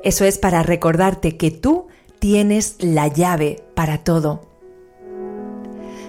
Eso 0.02 0.24
es 0.24 0.38
para 0.38 0.62
recordarte 0.62 1.36
que 1.36 1.50
tú 1.50 1.88
tienes 2.18 2.76
la 2.80 3.08
llave 3.08 3.62
para 3.74 3.98
todo. 3.98 4.48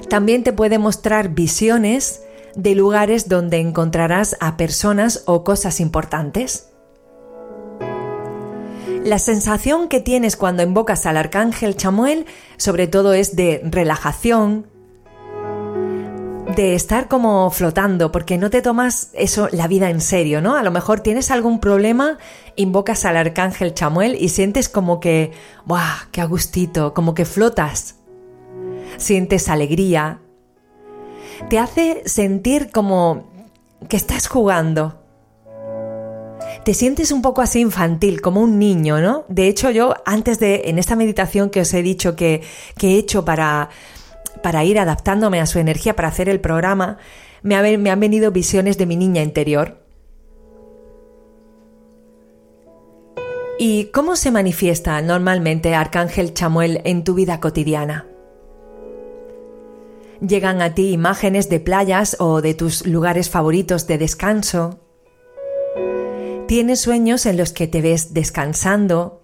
También 0.10 0.44
te 0.44 0.54
puede 0.54 0.78
mostrar 0.78 1.30
visiones 1.30 2.22
de 2.56 2.76
lugares 2.76 3.30
donde 3.30 3.60
encontrarás 3.60 4.38
a 4.40 4.58
personas 4.58 5.24
o 5.26 5.44
cosas 5.44 5.80
importantes. 5.80 6.68
La 9.04 9.20
sensación 9.20 9.88
que 9.88 10.00
tienes 10.00 10.36
cuando 10.38 10.64
invocas 10.64 11.06
al 11.06 11.18
arcángel 11.18 11.76
Chamuel 11.76 12.26
sobre 12.58 12.88
todo 12.88 13.14
es 13.14 13.36
de 13.36 13.62
relajación, 13.64 14.68
de 16.56 16.76
estar 16.76 17.08
como 17.08 17.50
flotando, 17.52 18.12
porque 18.12 18.38
no 18.38 18.50
te 18.50 18.62
tomas 18.62 19.10
eso, 19.14 19.48
la 19.52 19.68
vida 19.68 19.90
en 19.90 20.02
serio, 20.02 20.42
¿no? 20.42 20.56
A 20.56 20.64
lo 20.64 20.72
mejor 20.72 21.00
tienes 21.00 21.32
algún 21.32 21.60
problema, 21.60 22.18
invocas 22.56 23.06
al 23.06 23.18
arcángel 23.18 23.74
Chamuel 23.74 24.16
y 24.20 24.30
sientes 24.30 24.68
como 24.70 25.00
que, 25.00 25.32
¡buah! 25.66 26.10
¡Qué 26.12 26.22
agustito! 26.22 26.94
Como 26.94 27.14
que 27.14 27.26
flotas. 27.26 27.96
Sientes 28.98 29.50
alegría. 29.50 30.20
Te 31.50 31.60
hace 31.60 32.04
sentir 32.06 32.72
como 32.72 33.30
que 33.88 33.98
estás 33.98 34.28
jugando. 34.28 35.00
Te 36.66 36.74
sientes 36.74 37.12
un 37.12 37.22
poco 37.22 37.42
así 37.42 37.60
infantil, 37.60 38.22
como 38.22 38.42
un 38.42 38.60
niño, 38.60 39.00
¿no? 39.02 39.26
De 39.30 39.48
hecho, 39.48 39.72
yo 39.72 39.96
antes 40.06 40.40
de, 40.40 40.64
en 40.66 40.78
esta 40.78 40.96
meditación 40.96 41.50
que 41.50 41.62
os 41.62 41.74
he 41.74 41.82
dicho 41.82 42.16
que, 42.16 42.42
que 42.78 42.90
he 42.90 42.98
hecho 42.98 43.26
para 43.26 43.70
para 44.42 44.64
ir 44.64 44.80
adaptándome 44.80 45.40
a 45.40 45.46
su 45.46 45.60
energía 45.60 45.96
para 45.96 46.08
hacer 46.08 46.30
el 46.30 46.40
programa, 46.40 46.98
me, 47.44 47.56
han 47.56 48.00
venido 48.00 48.32
visiones 48.32 48.78
de 48.78 48.86
mi 48.86 48.96
niña 48.96 49.22
interior. 49.22 49.82
¿Y 53.60 53.86
cómo 53.86 54.16
se 54.16 54.32
manifiesta 54.32 55.00
normalmente 55.02 55.76
Arcángel 55.76 56.34
Chamuel 56.34 56.82
en 56.84 57.04
tu 57.04 57.14
vida 57.14 57.40
cotidiana? 57.40 58.08
Llegan 60.20 60.62
a 60.62 60.74
ti 60.74 60.92
imágenes 60.92 61.50
de 61.50 61.60
playas 61.60 62.16
o 62.20 62.42
de 62.42 62.54
tus 62.54 62.86
lugares 62.86 63.30
favoritos 63.30 63.88
de 63.88 63.98
descanso. 63.98 64.80
Tienes 66.48 66.82
sueños 66.82 67.26
en 67.26 67.38
los 67.38 67.54
que 67.54 67.68
te 67.68 67.82
ves 67.82 68.14
descansando, 68.14 69.21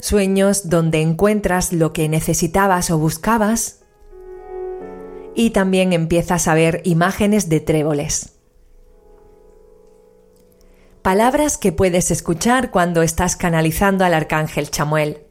sueños 0.00 0.68
donde 0.68 1.00
encuentras 1.00 1.72
lo 1.72 1.92
que 1.92 2.08
necesitabas 2.08 2.90
o 2.90 2.98
buscabas 2.98 3.80
y 5.34 5.50
también 5.50 5.92
empiezas 5.92 6.48
a 6.48 6.54
ver 6.54 6.82
imágenes 6.84 7.48
de 7.48 7.60
tréboles. 7.60 8.36
Palabras 11.02 11.56
que 11.56 11.72
puedes 11.72 12.10
escuchar 12.10 12.70
cuando 12.70 13.02
estás 13.02 13.36
canalizando 13.36 14.04
al 14.04 14.12
arcángel 14.12 14.70
Chamuel. 14.70 15.24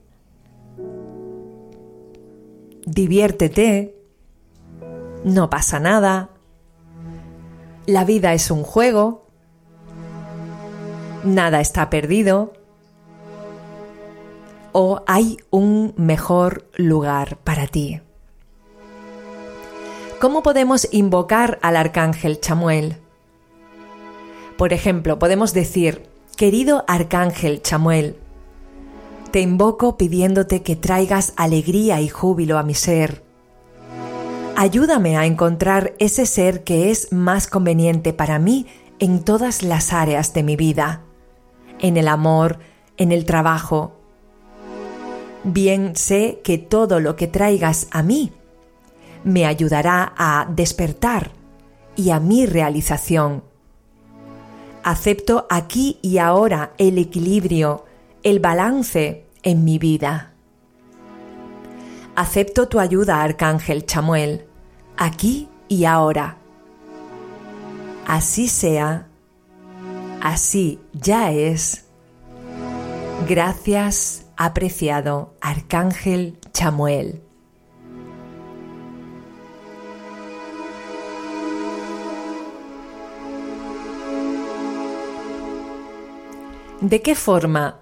Diviértete. 2.85 3.95
No 5.23 5.49
pasa 5.49 5.79
nada. 5.79 6.31
La 7.85 8.03
vida 8.03 8.33
es 8.33 8.49
un 8.49 8.63
juego. 8.63 9.27
Nada 11.23 11.61
está 11.61 11.89
perdido 11.89 12.53
o 14.71 15.03
hay 15.07 15.37
un 15.49 15.93
mejor 15.97 16.69
lugar 16.75 17.37
para 17.43 17.67
ti. 17.67 18.01
¿Cómo 20.19 20.43
podemos 20.43 20.87
invocar 20.91 21.59
al 21.61 21.77
arcángel 21.77 22.39
Chamuel? 22.41 22.97
Por 24.57 24.73
ejemplo, 24.73 25.17
podemos 25.17 25.53
decir, 25.53 26.03
querido 26.35 26.83
arcángel 26.87 27.61
Chamuel, 27.61 28.17
te 29.31 29.41
invoco 29.41 29.95
pidiéndote 29.95 30.61
que 30.63 30.75
traigas 30.75 31.33
alegría 31.37 32.01
y 32.01 32.09
júbilo 32.09 32.57
a 32.57 32.63
mi 32.63 32.73
ser. 32.73 33.23
Ayúdame 34.57 35.15
a 35.15 35.25
encontrar 35.25 35.93
ese 35.99 36.25
ser 36.25 36.65
que 36.65 36.91
es 36.91 37.13
más 37.13 37.47
conveniente 37.47 38.11
para 38.11 38.39
mí 38.39 38.65
en 38.99 39.23
todas 39.23 39.63
las 39.63 39.93
áreas 39.93 40.33
de 40.33 40.43
mi 40.43 40.57
vida, 40.57 41.03
en 41.79 41.95
el 41.95 42.09
amor, 42.09 42.59
en 42.97 43.13
el 43.13 43.23
trabajo, 43.23 43.98
bien 45.43 45.95
sé 45.95 46.41
que 46.43 46.57
todo 46.57 46.99
lo 46.99 47.15
que 47.15 47.27
traigas 47.27 47.87
a 47.91 48.03
mí 48.03 48.31
me 49.23 49.45
ayudará 49.45 50.13
a 50.17 50.47
despertar 50.49 51.31
y 51.95 52.11
a 52.11 52.19
mi 52.19 52.45
realización. 52.45 53.43
Acepto 54.83 55.45
aquí 55.49 55.99
y 56.01 56.17
ahora 56.17 56.71
el 56.77 56.97
equilibrio, 56.97 57.85
el 58.23 58.39
balance 58.39 59.25
en 59.43 59.65
mi 59.65 59.77
vida. 59.77 60.33
Acepto 62.15 62.67
tu 62.67 62.79
ayuda, 62.79 63.21
Arcángel 63.21 63.85
Chamuel, 63.85 64.45
aquí 64.97 65.49
y 65.67 65.85
ahora. 65.85 66.37
Así 68.07 68.47
sea, 68.47 69.07
así 70.21 70.79
ya 70.93 71.31
es. 71.31 71.85
Gracias 73.27 74.28
apreciado 74.39 75.33
Arcángel 75.41 76.37
Chamuel. 76.53 77.21
¿De 86.79 87.01
qué 87.01 87.15
forma 87.15 87.81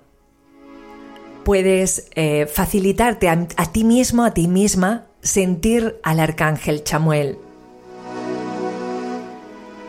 puedes 1.43 2.10
eh, 2.16 2.47
facilitarte 2.47 3.30
a, 3.30 3.47
a 3.55 3.72
ti 3.72 3.84
mismo, 3.84 4.26
a 4.26 4.34
ti 4.34 4.47
misma, 4.47 5.05
sentir 5.22 5.99
al 6.01 6.20
arcángel 6.20 6.84
Chamuel? 6.84 7.38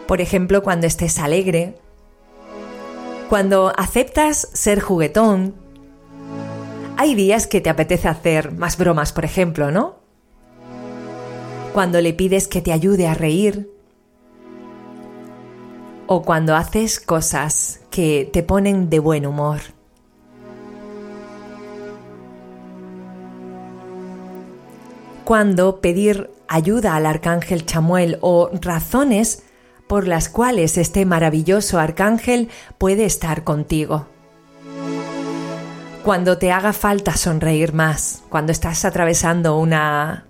Por 0.06 0.20
ejemplo, 0.20 0.62
cuando 0.62 0.86
estés 0.86 1.18
alegre, 1.18 1.78
cuando 3.30 3.72
aceptas 3.74 4.50
ser 4.52 4.80
juguetón, 4.80 5.57
hay 6.98 7.14
días 7.14 7.46
que 7.46 7.60
te 7.60 7.70
apetece 7.70 8.08
hacer 8.08 8.50
más 8.50 8.76
bromas, 8.76 9.12
por 9.12 9.24
ejemplo, 9.24 9.70
¿no? 9.70 10.00
Cuando 11.72 12.00
le 12.00 12.12
pides 12.12 12.48
que 12.48 12.60
te 12.60 12.72
ayude 12.72 13.06
a 13.06 13.14
reír. 13.14 13.70
o 16.10 16.22
cuando 16.22 16.56
haces 16.56 17.00
cosas 17.00 17.80
que 17.90 18.28
te 18.32 18.42
ponen 18.42 18.88
de 18.88 18.98
buen 18.98 19.26
humor. 19.26 19.60
Cuando 25.24 25.82
pedir 25.82 26.30
ayuda 26.48 26.96
al 26.96 27.04
arcángel 27.04 27.66
Chamuel 27.66 28.16
o 28.22 28.48
razones 28.62 29.42
por 29.86 30.08
las 30.08 30.30
cuales 30.30 30.78
este 30.78 31.04
maravilloso 31.04 31.78
arcángel 31.78 32.48
puede 32.78 33.04
estar 33.04 33.44
contigo. 33.44 34.06
Cuando 36.08 36.38
te 36.38 36.50
haga 36.50 36.72
falta 36.72 37.14
sonreír 37.18 37.74
más, 37.74 38.22
cuando 38.30 38.50
estás 38.50 38.86
atravesando 38.86 39.58
una 39.58 40.24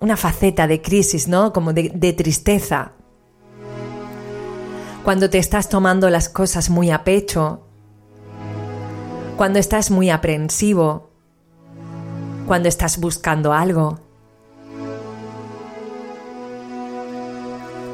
una 0.00 0.18
faceta 0.18 0.66
de 0.66 0.82
crisis, 0.82 1.28
¿no? 1.28 1.54
Como 1.54 1.72
de, 1.72 1.90
de 1.94 2.12
tristeza. 2.12 2.92
Cuando 5.02 5.30
te 5.30 5.38
estás 5.38 5.70
tomando 5.70 6.10
las 6.10 6.28
cosas 6.28 6.68
muy 6.68 6.90
a 6.90 7.04
pecho. 7.04 7.62
Cuando 9.38 9.58
estás 9.58 9.90
muy 9.90 10.10
aprensivo. 10.10 11.08
Cuando 12.46 12.68
estás 12.68 13.00
buscando 13.00 13.54
algo. 13.54 13.98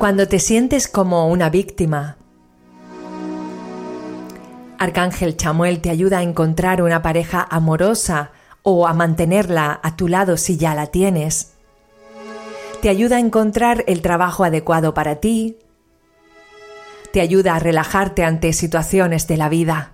Cuando 0.01 0.27
te 0.27 0.41
sientes 0.41 0.89
como 0.89 1.29
una 1.29 1.49
víctima. 1.49 2.18
Arcángel 4.79 5.37
Chamuel 5.37 5.81
te 5.81 5.91
ayuda 5.91 6.19
a 6.19 6.23
encontrar 6.23 6.83
una 6.83 7.03
pareja 7.03 7.47
amorosa 7.51 8.31
o 8.63 8.87
a 8.87 8.95
mantenerla 8.95 9.81
a 9.83 9.97
tu 9.97 10.09
lado 10.09 10.37
si 10.37 10.57
ya 10.57 10.75
la 10.75 10.87
tienes. 10.87 11.55
Te 12.81 12.89
ayuda 12.89 13.17
a 13.17 13.21
encontrar 13.21 13.85
el 13.89 14.03
trabajo 14.03 14.45
adecuado 14.45 14.95
para 14.95 15.17
ti. 15.17 15.59
Te 17.13 17.21
ayuda 17.21 17.57
a 17.57 17.59
relajarte 17.59 18.23
ante 18.23 18.53
situaciones 18.53 19.27
de 19.27 19.37
la 19.37 19.49
vida. 19.49 19.93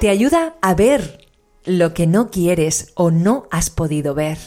Te 0.00 0.10
ayuda 0.10 0.54
a 0.60 0.74
ver 0.74 1.26
lo 1.64 1.94
que 1.94 2.06
no 2.06 2.30
quieres 2.30 2.92
o 2.94 3.10
no 3.10 3.46
has 3.50 3.70
podido 3.70 4.14
ver 4.14 4.38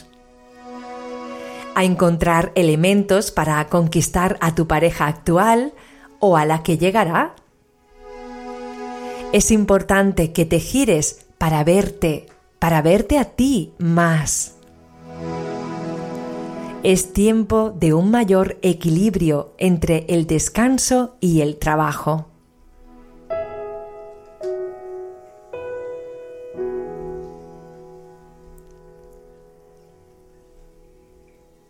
a 1.74 1.84
encontrar 1.84 2.52
elementos 2.54 3.30
para 3.30 3.66
conquistar 3.68 4.36
a 4.40 4.54
tu 4.54 4.66
pareja 4.66 5.06
actual 5.06 5.72
o 6.18 6.36
a 6.36 6.44
la 6.44 6.62
que 6.62 6.78
llegará. 6.78 7.34
Es 9.32 9.50
importante 9.50 10.34
que 10.34 10.44
te 10.44 10.60
gires 10.60 11.24
para 11.38 11.64
verte, 11.64 12.26
para 12.58 12.82
verte 12.82 13.18
a 13.18 13.24
ti 13.24 13.72
más. 13.78 14.56
Es 16.82 17.14
tiempo 17.14 17.70
de 17.70 17.94
un 17.94 18.10
mayor 18.10 18.58
equilibrio 18.60 19.54
entre 19.56 20.04
el 20.10 20.26
descanso 20.26 21.16
y 21.18 21.40
el 21.40 21.56
trabajo. 21.56 22.26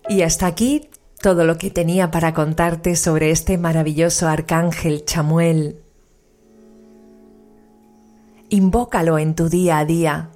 Y 0.08 0.22
hasta 0.22 0.46
aquí 0.46 0.90
todo 1.20 1.44
lo 1.44 1.58
que 1.58 1.70
tenía 1.70 2.10
para 2.10 2.34
contarte 2.34 2.96
sobre 2.96 3.30
este 3.30 3.56
maravilloso 3.56 4.26
arcángel 4.26 5.04
Chamuel. 5.04 5.81
Invócalo 8.52 9.16
en 9.16 9.34
tu 9.34 9.48
día 9.48 9.78
a 9.78 9.86
día. 9.86 10.28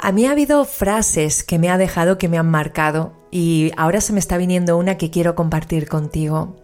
A 0.00 0.10
mí 0.10 0.26
ha 0.26 0.32
habido 0.32 0.64
frases 0.64 1.44
que 1.44 1.60
me 1.60 1.70
ha 1.70 1.78
dejado 1.78 2.18
que 2.18 2.28
me 2.28 2.36
han 2.36 2.50
marcado 2.50 3.12
y 3.30 3.70
ahora 3.76 4.00
se 4.00 4.12
me 4.12 4.18
está 4.18 4.36
viniendo 4.36 4.76
una 4.76 4.98
que 4.98 5.10
quiero 5.10 5.36
compartir 5.36 5.86
contigo. 5.86 6.56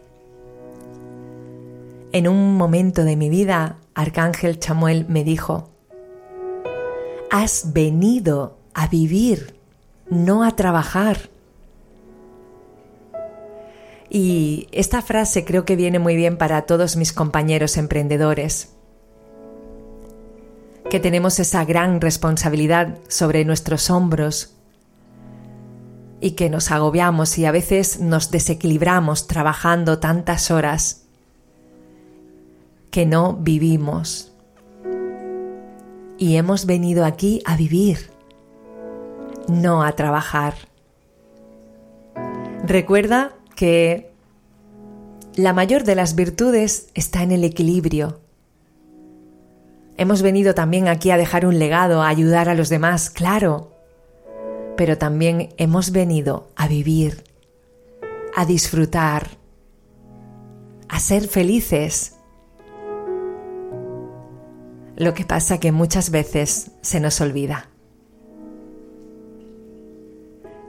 En 2.11 2.27
un 2.27 2.57
momento 2.57 3.05
de 3.05 3.15
mi 3.15 3.31
vida, 3.31 3.77
Arcángel 3.95 4.59
Chamuel 4.59 5.07
me 5.09 5.23
dijo, 5.23 5.71
Has 7.31 7.73
venido 7.73 8.59
a 8.75 8.89
vivir, 8.89 9.55
no 10.09 10.43
a 10.43 10.57
trabajar. 10.57 11.31
Y 14.11 14.67
esta 14.73 15.03
frase 15.03 15.45
creo 15.45 15.65
que 15.65 15.77
viene 15.77 16.01
muy 16.01 16.17
bien 16.17 16.37
para 16.37 16.63
todos 16.63 16.97
mis 16.97 17.13
compañeros 17.13 17.77
emprendedores, 17.77 18.75
que 20.91 20.99
tenemos 20.99 21.39
esa 21.39 21.65
gran 21.65 22.01
responsabilidad 22.01 22.99
sobre 23.07 23.45
nuestros 23.45 23.89
hombros 23.89 24.57
y 26.21 26.33
que 26.33 26.51
nos 26.51 26.73
agobiamos 26.73 27.39
y 27.39 27.47
a 27.47 27.53
veces 27.53 28.01
nos 28.01 28.33
desequilibramos 28.33 29.29
trabajando 29.29 30.01
tantas 30.01 30.51
horas 30.51 31.05
que 32.91 33.07
no 33.07 33.35
vivimos. 33.35 34.33
Y 36.19 36.35
hemos 36.35 36.67
venido 36.67 37.05
aquí 37.05 37.41
a 37.47 37.57
vivir 37.57 38.11
no 39.51 39.83
a 39.83 39.93
trabajar. 39.93 40.55
Recuerda 42.65 43.33
que 43.61 44.11
la 45.35 45.53
mayor 45.53 45.85
de 45.85 45.95
las 45.95 46.15
virtudes 46.15 46.89
está 46.95 47.23
en 47.23 47.31
el 47.31 47.45
equilibrio. 47.45 48.23
Hemos 49.99 50.23
venido 50.23 50.55
también 50.55 50.89
aquí 50.89 51.11
a 51.11 51.19
dejar 51.19 51.45
un 51.45 51.59
legado, 51.59 52.01
a 52.01 52.09
ayudar 52.09 52.49
a 52.49 52.55
los 52.55 52.71
demás, 52.71 53.11
claro, 53.11 53.77
pero 54.79 54.97
también 54.97 55.51
hemos 55.59 55.91
venido 55.91 56.49
a 56.57 56.69
vivir, 56.69 57.23
a 58.35 58.47
disfrutar, 58.47 59.29
a 60.89 60.99
ser 60.99 61.29
felices. 61.29 62.15
Lo 64.97 65.13
que 65.13 65.27
pasa 65.27 65.61
que 65.61 65.71
muchas 65.71 66.09
veces 66.11 66.71
se 66.81 66.99
nos 66.99 67.21
olvida. 67.21 67.70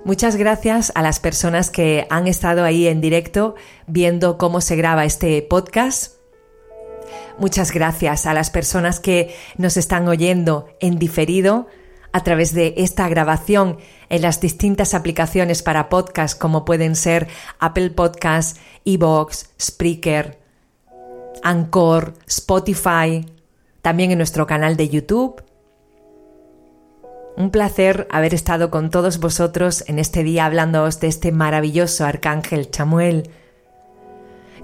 Muchas 0.03 0.35
gracias 0.35 0.91
a 0.95 1.03
las 1.03 1.19
personas 1.19 1.69
que 1.69 2.07
han 2.09 2.27
estado 2.27 2.63
ahí 2.63 2.87
en 2.87 3.01
directo 3.01 3.53
viendo 3.85 4.39
cómo 4.39 4.59
se 4.59 4.75
graba 4.75 5.05
este 5.05 5.39
podcast. 5.43 6.15
Muchas 7.37 7.71
gracias 7.71 8.25
a 8.25 8.33
las 8.33 8.49
personas 8.49 8.99
que 8.99 9.35
nos 9.57 9.77
están 9.77 10.07
oyendo 10.07 10.67
en 10.79 10.97
diferido 10.97 11.67
a 12.13 12.23
través 12.23 12.55
de 12.55 12.73
esta 12.77 13.07
grabación 13.09 13.77
en 14.09 14.23
las 14.23 14.41
distintas 14.41 14.95
aplicaciones 14.95 15.61
para 15.61 15.87
podcast 15.87 16.37
como 16.37 16.65
pueden 16.65 16.95
ser 16.95 17.27
Apple 17.59 17.91
Podcasts, 17.91 18.59
Evox, 18.83 19.51
Spreaker, 19.61 20.39
Anchor, 21.43 22.15
Spotify, 22.27 23.25
también 23.83 24.09
en 24.09 24.17
nuestro 24.17 24.47
canal 24.47 24.77
de 24.77 24.89
YouTube 24.89 25.43
un 27.35 27.51
placer 27.51 28.07
haber 28.11 28.33
estado 28.33 28.69
con 28.71 28.89
todos 28.89 29.19
vosotros 29.19 29.83
en 29.87 29.99
este 29.99 30.23
día 30.23 30.45
hablándoos 30.45 30.99
de 30.99 31.07
este 31.07 31.31
maravilloso 31.31 32.05
arcángel 32.05 32.69
Chamuel, 32.69 33.29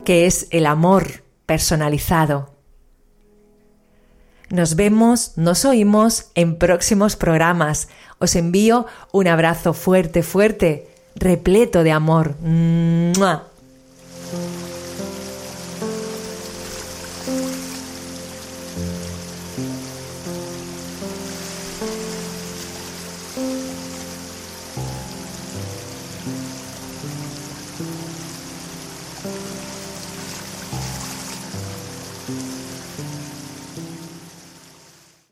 que 0.06 0.26
es 0.26 0.48
el 0.52 0.66
amor 0.66 1.24
personalizado. 1.46 2.58
Nos 4.50 4.76
vemos, 4.76 5.34
nos 5.36 5.66
oímos 5.66 6.32
en 6.34 6.58
próximos 6.58 7.18
programas. 7.18 7.90
Os 8.20 8.36
envío 8.36 8.86
un 9.12 9.28
abrazo 9.28 9.74
fuerte, 9.74 10.24
fuerte, 10.24 10.88
repleto 11.16 11.84
de 11.84 11.92
amor. 11.92 12.36